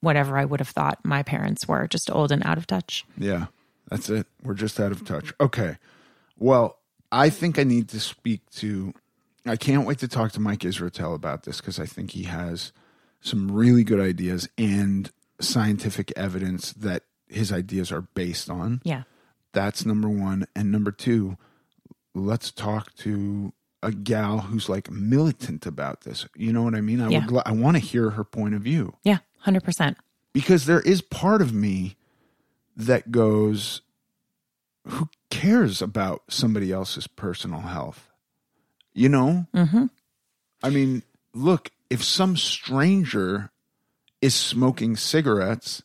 whatever 0.00 0.36
I 0.36 0.44
would 0.44 0.60
have 0.60 0.68
thought 0.68 1.04
my 1.04 1.22
parents 1.22 1.66
were, 1.66 1.86
just 1.86 2.10
old 2.10 2.32
and 2.32 2.44
out 2.44 2.58
of 2.58 2.66
touch. 2.66 3.04
Yeah, 3.16 3.46
that's 3.88 4.10
it. 4.10 4.26
We're 4.42 4.54
just 4.54 4.80
out 4.80 4.92
of 4.92 5.04
touch. 5.04 5.32
Okay. 5.40 5.78
Well, 6.36 6.78
I 7.12 7.28
think 7.30 7.58
I 7.58 7.64
need 7.64 7.88
to 7.90 8.00
speak 8.00 8.48
to. 8.56 8.94
I 9.46 9.56
can't 9.56 9.86
wait 9.86 9.98
to 9.98 10.08
talk 10.08 10.32
to 10.32 10.40
Mike 10.40 10.60
Israetel 10.60 11.14
about 11.14 11.42
this 11.44 11.60
because 11.60 11.78
I 11.78 11.86
think 11.86 12.12
he 12.12 12.22
has 12.24 12.72
some 13.20 13.52
really 13.52 13.84
good 13.84 14.00
ideas 14.00 14.48
and 14.56 15.10
scientific 15.40 16.12
evidence 16.16 16.72
that 16.72 17.02
his 17.28 17.52
ideas 17.52 17.92
are 17.92 18.02
based 18.02 18.48
on. 18.48 18.80
Yeah. 18.84 19.02
That's 19.52 19.84
number 19.84 20.08
one. 20.08 20.46
And 20.56 20.72
number 20.72 20.90
two, 20.90 21.36
let's 22.14 22.50
talk 22.50 22.94
to 22.96 23.52
a 23.82 23.90
gal 23.92 24.38
who's 24.40 24.68
like 24.68 24.90
militant 24.90 25.66
about 25.66 26.02
this. 26.02 26.26
You 26.36 26.52
know 26.52 26.62
what 26.62 26.74
I 26.74 26.80
mean? 26.80 27.00
I 27.00 27.08
Yeah. 27.10 27.26
would. 27.26 27.42
I 27.44 27.52
want 27.52 27.76
to 27.76 27.80
hear 27.82 28.10
her 28.10 28.24
point 28.24 28.54
of 28.54 28.62
view 28.62 28.96
Yeah. 29.02 29.18
100%. 29.44 29.96
because 30.32 30.66
there 30.66 30.80
is 30.80 31.02
part 31.02 31.42
of 31.42 31.52
me 31.52 31.96
that 32.76 33.10
goes, 33.10 33.82
who 34.86 35.08
cares 35.32 35.80
about 35.80 36.24
somebody 36.28 36.70
else's 36.70 37.06
personal 37.06 37.60
health? 37.60 38.10
You 38.92 39.08
know? 39.08 39.46
Mm-hmm. 39.54 39.86
I 40.62 40.68
mean, 40.68 41.02
look, 41.32 41.70
if 41.88 42.04
some 42.04 42.36
stranger 42.36 43.50
is 44.20 44.34
smoking 44.34 44.94
cigarettes, 44.94 45.82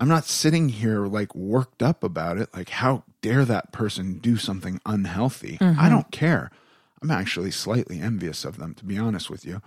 I'm 0.00 0.08
not 0.08 0.24
sitting 0.24 0.68
here 0.68 1.06
like 1.06 1.32
worked 1.36 1.80
up 1.80 2.02
about 2.02 2.38
it. 2.38 2.48
Like, 2.52 2.70
how 2.70 3.04
dare 3.20 3.44
that 3.44 3.70
person 3.70 4.18
do 4.18 4.36
something 4.36 4.80
unhealthy? 4.84 5.58
I 5.60 5.88
don't 5.88 6.10
care. 6.10 6.50
I'm 7.00 7.12
actually 7.12 7.52
slightly 7.52 8.00
envious 8.00 8.44
of 8.44 8.56
them, 8.58 8.74
to 8.74 8.84
be 8.84 8.98
honest 8.98 9.30
with 9.30 9.44
you. 9.44 9.62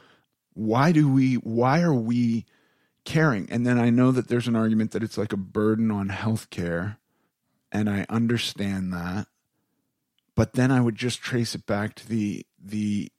Why 0.54 0.92
do 0.92 1.10
we, 1.10 1.36
why 1.36 1.82
are 1.82 1.94
we 1.94 2.46
caring? 3.06 3.50
And 3.50 3.66
then 3.66 3.80
I 3.80 3.90
know 3.90 4.12
that 4.12 4.28
there's 4.28 4.50
an 4.50 4.58
argument 4.58 4.92
that 4.92 5.04
it's 5.04 5.18
like 5.18 5.32
a 5.32 5.38
burden 5.38 5.90
on 5.90 6.10
healthcare, 6.10 6.98
and 7.72 7.90
I 7.90 8.06
understand 8.10 8.94
that. 8.94 9.28
But 10.36 10.54
then 10.54 10.72
I 10.72 10.82
would 10.82 10.96
just 10.96 11.22
trace 11.22 11.56
it 11.56 11.66
back 11.66 11.96
to 11.96 12.08
the, 12.08 12.46
the, 12.62 13.12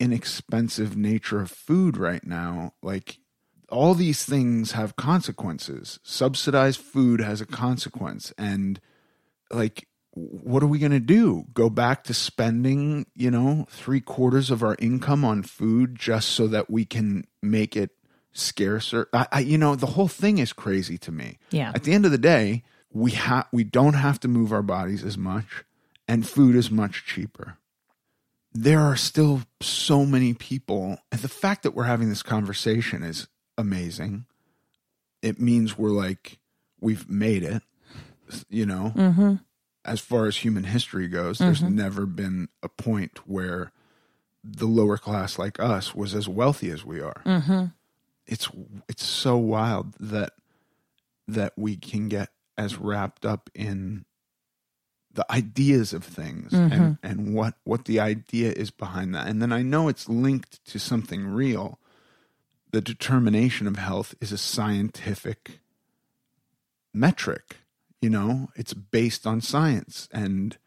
inexpensive 0.00 0.96
nature 0.96 1.40
of 1.40 1.50
food 1.50 1.96
right 1.96 2.24
now. 2.26 2.74
Like 2.82 3.18
all 3.68 3.94
these 3.94 4.24
things 4.24 4.72
have 4.72 4.96
consequences. 4.96 5.98
Subsidized 6.02 6.80
food 6.80 7.20
has 7.20 7.40
a 7.40 7.46
consequence. 7.46 8.32
And 8.36 8.80
like, 9.50 9.88
what 10.10 10.62
are 10.62 10.68
we 10.68 10.78
going 10.78 10.92
to 10.92 11.00
do? 11.00 11.44
Go 11.54 11.70
back 11.70 12.04
to 12.04 12.14
spending, 12.14 13.06
you 13.14 13.30
know, 13.30 13.66
three 13.70 14.00
quarters 14.00 14.50
of 14.50 14.62
our 14.62 14.76
income 14.78 15.24
on 15.24 15.42
food 15.42 15.96
just 15.96 16.30
so 16.30 16.46
that 16.48 16.70
we 16.70 16.84
can 16.84 17.24
make 17.42 17.76
it 17.76 17.90
scarcer? 18.32 19.08
I, 19.12 19.26
I 19.32 19.40
you 19.40 19.58
know, 19.58 19.74
the 19.74 19.86
whole 19.86 20.08
thing 20.08 20.38
is 20.38 20.52
crazy 20.52 20.98
to 20.98 21.10
me. 21.10 21.38
Yeah. 21.50 21.72
At 21.74 21.82
the 21.82 21.94
end 21.94 22.04
of 22.04 22.12
the 22.12 22.18
day, 22.18 22.62
we 22.94 23.10
have 23.10 23.46
we 23.52 23.64
don't 23.64 23.94
have 23.94 24.18
to 24.20 24.28
move 24.28 24.52
our 24.52 24.62
bodies 24.62 25.04
as 25.04 25.18
much, 25.18 25.64
and 26.08 26.26
food 26.26 26.54
is 26.56 26.70
much 26.70 27.04
cheaper 27.04 27.58
there 28.56 28.78
are 28.78 28.94
still 28.94 29.42
so 29.60 30.06
many 30.06 30.32
people 30.32 30.96
and 31.10 31.20
the 31.22 31.28
fact 31.28 31.64
that 31.64 31.74
we're 31.74 31.82
having 31.82 32.08
this 32.08 32.22
conversation 32.22 33.02
is 33.02 33.26
amazing 33.58 34.26
it 35.22 35.40
means 35.40 35.76
we're 35.76 35.90
like 35.90 36.38
we've 36.80 37.10
made 37.10 37.42
it 37.42 37.62
you 38.48 38.64
know 38.64 38.92
Mm-hmm. 38.94 39.34
as 39.84 39.98
far 40.00 40.26
as 40.26 40.36
human 40.36 40.62
history 40.62 41.08
goes 41.08 41.38
there's 41.38 41.62
never 41.62 42.06
been 42.06 42.48
a 42.62 42.68
point 42.68 43.26
where 43.26 43.72
the 44.44 44.66
lower 44.66 44.98
class 44.98 45.36
like 45.38 45.58
us 45.58 45.94
was 45.94 46.14
as 46.14 46.28
wealthy 46.28 46.70
as 46.70 46.84
we 46.84 47.00
are. 47.00 47.22
Mm-hmm. 47.24 47.64
It's 48.26 48.48
it's 48.88 49.04
so 49.04 49.36
wild 49.38 49.94
that 49.98 50.34
that 51.26 51.54
we 51.56 51.76
can 51.76 52.08
get 52.08 52.28
as 52.56 52.78
wrapped 52.78 53.24
up 53.24 53.50
in 53.54 54.04
the 55.14 55.30
ideas 55.32 55.92
of 55.92 56.04
things 56.04 56.52
and, 56.52 56.72
mm-hmm. 56.72 56.92
and 57.06 57.34
what 57.34 57.54
what 57.64 57.84
the 57.84 58.00
idea 58.00 58.52
is 58.52 58.70
behind 58.70 59.14
that. 59.14 59.28
And 59.28 59.40
then 59.40 59.52
I 59.52 59.62
know 59.62 59.88
it's 59.88 60.08
linked 60.08 60.64
to 60.66 60.78
something 60.78 61.26
real. 61.26 61.78
The 62.72 62.80
determination 62.80 63.66
of 63.68 63.76
health 63.76 64.14
is 64.20 64.32
a 64.32 64.38
scientific 64.38 65.60
metric. 66.92 67.58
You 68.00 68.10
know, 68.10 68.48
it's 68.56 68.74
based 68.74 69.26
on 69.26 69.40
science 69.40 70.08
and 70.12 70.58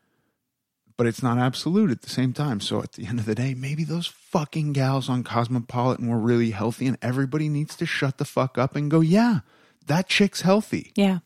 but 0.97 1.05
it's 1.05 1.21
not 1.21 1.37
absolute 1.37 1.91
at 1.91 2.01
the 2.01 2.09
same 2.09 2.33
time. 2.33 2.59
So 2.59 2.81
at 2.81 2.93
the 2.93 3.05
end 3.05 3.19
of 3.19 3.25
the 3.25 3.35
day, 3.35 3.53
maybe 3.53 3.83
those 3.83 4.07
fucking 4.07 4.73
gals 4.73 5.09
on 5.09 5.23
Cosmopolitan 5.23 6.07
were 6.07 6.17
really 6.17 6.51
healthy 6.51 6.87
and 6.87 6.97
everybody 7.01 7.49
needs 7.49 7.75
to 7.75 7.85
shut 7.85 8.17
the 8.17 8.25
fuck 8.25 8.57
up 8.57 8.75
and 8.75 8.89
go, 8.89 9.01
yeah, 9.01 9.41
that 9.85 10.07
chick's 10.07 10.41
healthy. 10.41 10.91
Yeah. 10.95 11.19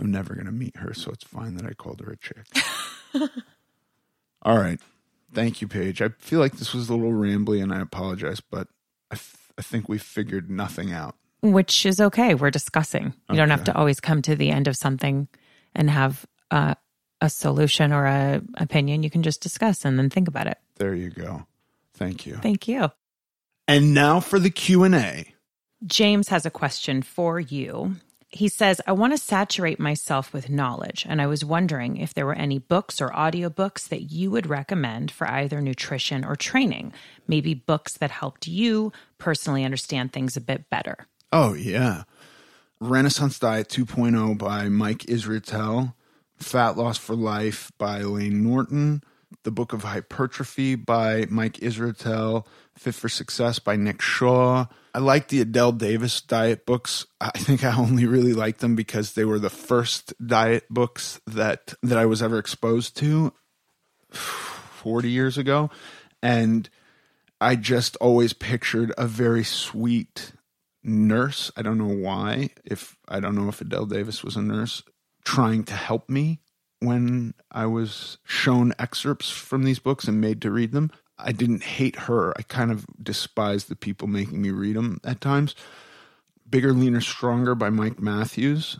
I'm 0.00 0.10
never 0.10 0.34
going 0.34 0.46
to 0.46 0.52
meet 0.52 0.76
her, 0.76 0.92
so 0.92 1.10
it's 1.12 1.24
fine 1.24 1.54
that 1.56 1.66
I 1.66 1.72
called 1.72 2.00
her 2.00 2.12
a 2.12 2.16
chick. 2.16 2.46
All 4.42 4.58
right. 4.58 4.80
Thank 5.32 5.60
you, 5.60 5.68
Paige. 5.68 6.02
I 6.02 6.10
feel 6.18 6.40
like 6.40 6.56
this 6.56 6.74
was 6.74 6.88
a 6.88 6.94
little 6.94 7.12
rambly 7.12 7.62
and 7.62 7.72
I 7.72 7.80
apologize, 7.80 8.40
but 8.40 8.68
I—I 9.10 9.62
think 9.62 9.88
we 9.88 9.98
figured 9.98 10.50
nothing 10.50 10.92
out. 10.92 11.16
Which 11.42 11.84
is 11.84 12.00
okay. 12.00 12.34
We're 12.34 12.50
discussing. 12.50 13.14
You 13.28 13.36
don't 13.36 13.50
have 13.50 13.64
to 13.64 13.76
always 13.76 14.00
come 14.00 14.22
to 14.22 14.34
the 14.34 14.50
end 14.50 14.68
of 14.68 14.76
something 14.76 15.28
and 15.74 15.90
have 15.90 16.24
uh, 16.50 16.74
a 17.20 17.28
solution 17.28 17.92
or 17.92 18.06
a 18.06 18.42
opinion. 18.56 19.02
You 19.02 19.10
can 19.10 19.22
just 19.22 19.42
discuss 19.42 19.84
and 19.84 19.98
then 19.98 20.08
think 20.08 20.28
about 20.28 20.46
it. 20.46 20.58
There 20.76 20.94
you 20.94 21.10
go. 21.10 21.46
Thank 21.94 22.26
you. 22.26 22.36
Thank 22.36 22.68
you. 22.68 22.90
And 23.66 23.94
now 23.94 24.20
for 24.20 24.38
the 24.38 24.50
Q&A. 24.50 25.34
James 25.86 26.28
has 26.28 26.46
a 26.46 26.50
question 26.50 27.02
for 27.02 27.40
you. 27.40 27.96
He 28.34 28.48
says, 28.48 28.80
I 28.84 28.90
want 28.90 29.12
to 29.12 29.16
saturate 29.16 29.78
myself 29.78 30.32
with 30.32 30.50
knowledge, 30.50 31.06
and 31.08 31.22
I 31.22 31.28
was 31.28 31.44
wondering 31.44 31.98
if 31.98 32.12
there 32.12 32.26
were 32.26 32.34
any 32.34 32.58
books 32.58 33.00
or 33.00 33.10
audiobooks 33.10 33.88
that 33.90 34.10
you 34.10 34.28
would 34.32 34.48
recommend 34.48 35.12
for 35.12 35.28
either 35.30 35.60
nutrition 35.60 36.24
or 36.24 36.34
training. 36.34 36.92
Maybe 37.28 37.54
books 37.54 37.96
that 37.98 38.10
helped 38.10 38.48
you 38.48 38.92
personally 39.18 39.64
understand 39.64 40.12
things 40.12 40.36
a 40.36 40.40
bit 40.40 40.68
better. 40.68 41.06
Oh, 41.32 41.54
yeah. 41.54 42.02
Renaissance 42.80 43.38
Diet 43.38 43.68
2.0 43.68 44.36
by 44.36 44.68
Mike 44.68 45.04
Israetel, 45.04 45.94
Fat 46.36 46.76
Loss 46.76 46.98
for 46.98 47.14
Life 47.14 47.70
by 47.78 48.00
Layne 48.00 48.42
Norton, 48.42 49.04
The 49.42 49.50
Book 49.50 49.72
of 49.72 49.82
Hypertrophy 49.82 50.74
by 50.74 51.26
Mike 51.28 51.54
Israetel, 51.54 52.46
Fit 52.76 52.94
for 52.94 53.08
Success 53.08 53.58
by 53.58 53.76
Nick 53.76 54.00
Shaw. 54.00 54.66
I 54.94 54.98
like 54.98 55.28
the 55.28 55.40
Adelle 55.40 55.72
Davis 55.76 56.20
diet 56.20 56.64
books. 56.64 57.06
I 57.20 57.30
think 57.30 57.64
I 57.64 57.76
only 57.76 58.06
really 58.06 58.32
like 58.32 58.58
them 58.58 58.76
because 58.76 59.12
they 59.14 59.24
were 59.24 59.38
the 59.38 59.50
first 59.50 60.14
diet 60.24 60.64
books 60.70 61.20
that 61.26 61.74
that 61.82 61.98
I 61.98 62.06
was 62.06 62.22
ever 62.22 62.38
exposed 62.38 62.96
to 62.98 63.32
40 64.10 65.10
years 65.10 65.36
ago 65.36 65.70
and 66.22 66.70
I 67.40 67.56
just 67.56 67.96
always 67.96 68.32
pictured 68.32 68.92
a 68.96 69.06
very 69.06 69.44
sweet 69.44 70.32
nurse. 70.82 71.50
I 71.56 71.62
don't 71.62 71.76
know 71.76 71.94
why. 71.94 72.50
If 72.64 72.96
I 73.06 73.20
don't 73.20 73.34
know 73.34 73.48
if 73.48 73.60
Adelle 73.60 73.88
Davis 73.88 74.24
was 74.24 74.36
a 74.36 74.42
nurse 74.42 74.82
trying 75.24 75.64
to 75.64 75.74
help 75.74 76.08
me 76.08 76.40
when 76.84 77.34
I 77.50 77.66
was 77.66 78.18
shown 78.24 78.72
excerpts 78.78 79.30
from 79.30 79.64
these 79.64 79.78
books 79.78 80.06
and 80.06 80.20
made 80.20 80.40
to 80.42 80.50
read 80.50 80.72
them. 80.72 80.90
I 81.18 81.32
didn't 81.32 81.62
hate 81.62 81.96
her. 81.96 82.36
I 82.36 82.42
kind 82.42 82.70
of 82.70 82.86
despised 83.02 83.68
the 83.68 83.76
people 83.76 84.08
making 84.08 84.42
me 84.42 84.50
read 84.50 84.76
them 84.76 85.00
at 85.04 85.20
times. 85.20 85.54
Bigger, 86.48 86.72
Leaner, 86.72 87.00
Stronger 87.00 87.54
by 87.54 87.70
Mike 87.70 88.00
Matthews. 88.00 88.78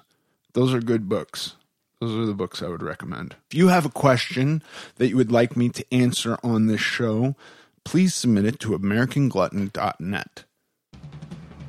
Those 0.53 0.75
are 0.75 0.81
good 0.81 1.09
books. 1.09 1.57
Those 2.01 2.17
are 2.17 2.27
the 2.27 2.35
books 2.35 2.63
I 2.63 2.69
would 2.69 2.83
recommend. 2.83 3.37
If 3.51 3.57
you 3.57 3.69
have 3.69 3.87
a 3.87 3.91
question 3.91 4.63
that 4.97 5.09
you 5.09 5.17
would 5.17 5.33
like 5.33 5.57
me 5.57 5.69
to 5.71 5.95
answer 5.95 6.39
on 6.43 6.67
this 6.67 6.81
show, 6.81 7.35
please 7.85 8.15
submit 8.15 8.45
it 8.45 8.61
to 8.61 8.79
AmericanGlutton.net. 8.79 10.45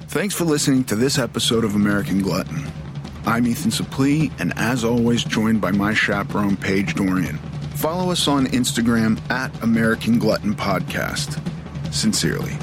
Thanks 0.08 0.36
for 0.36 0.46
listening 0.46 0.84
to 0.86 0.96
this 0.96 1.18
episode 1.18 1.64
of 1.64 1.76
American 1.76 2.22
Glutton. 2.22 2.85
I'm 3.28 3.48
Ethan 3.48 3.72
Suplee, 3.72 4.32
and 4.40 4.54
as 4.56 4.84
always, 4.84 5.24
joined 5.24 5.60
by 5.60 5.72
my 5.72 5.96
chaperone, 5.96 6.56
Paige 6.56 6.94
Dorian. 6.94 7.38
Follow 7.74 8.12
us 8.12 8.28
on 8.28 8.46
Instagram 8.48 9.20
at 9.32 9.64
American 9.64 10.20
Glutton 10.20 10.54
Podcast. 10.54 11.42
Sincerely. 11.92 12.56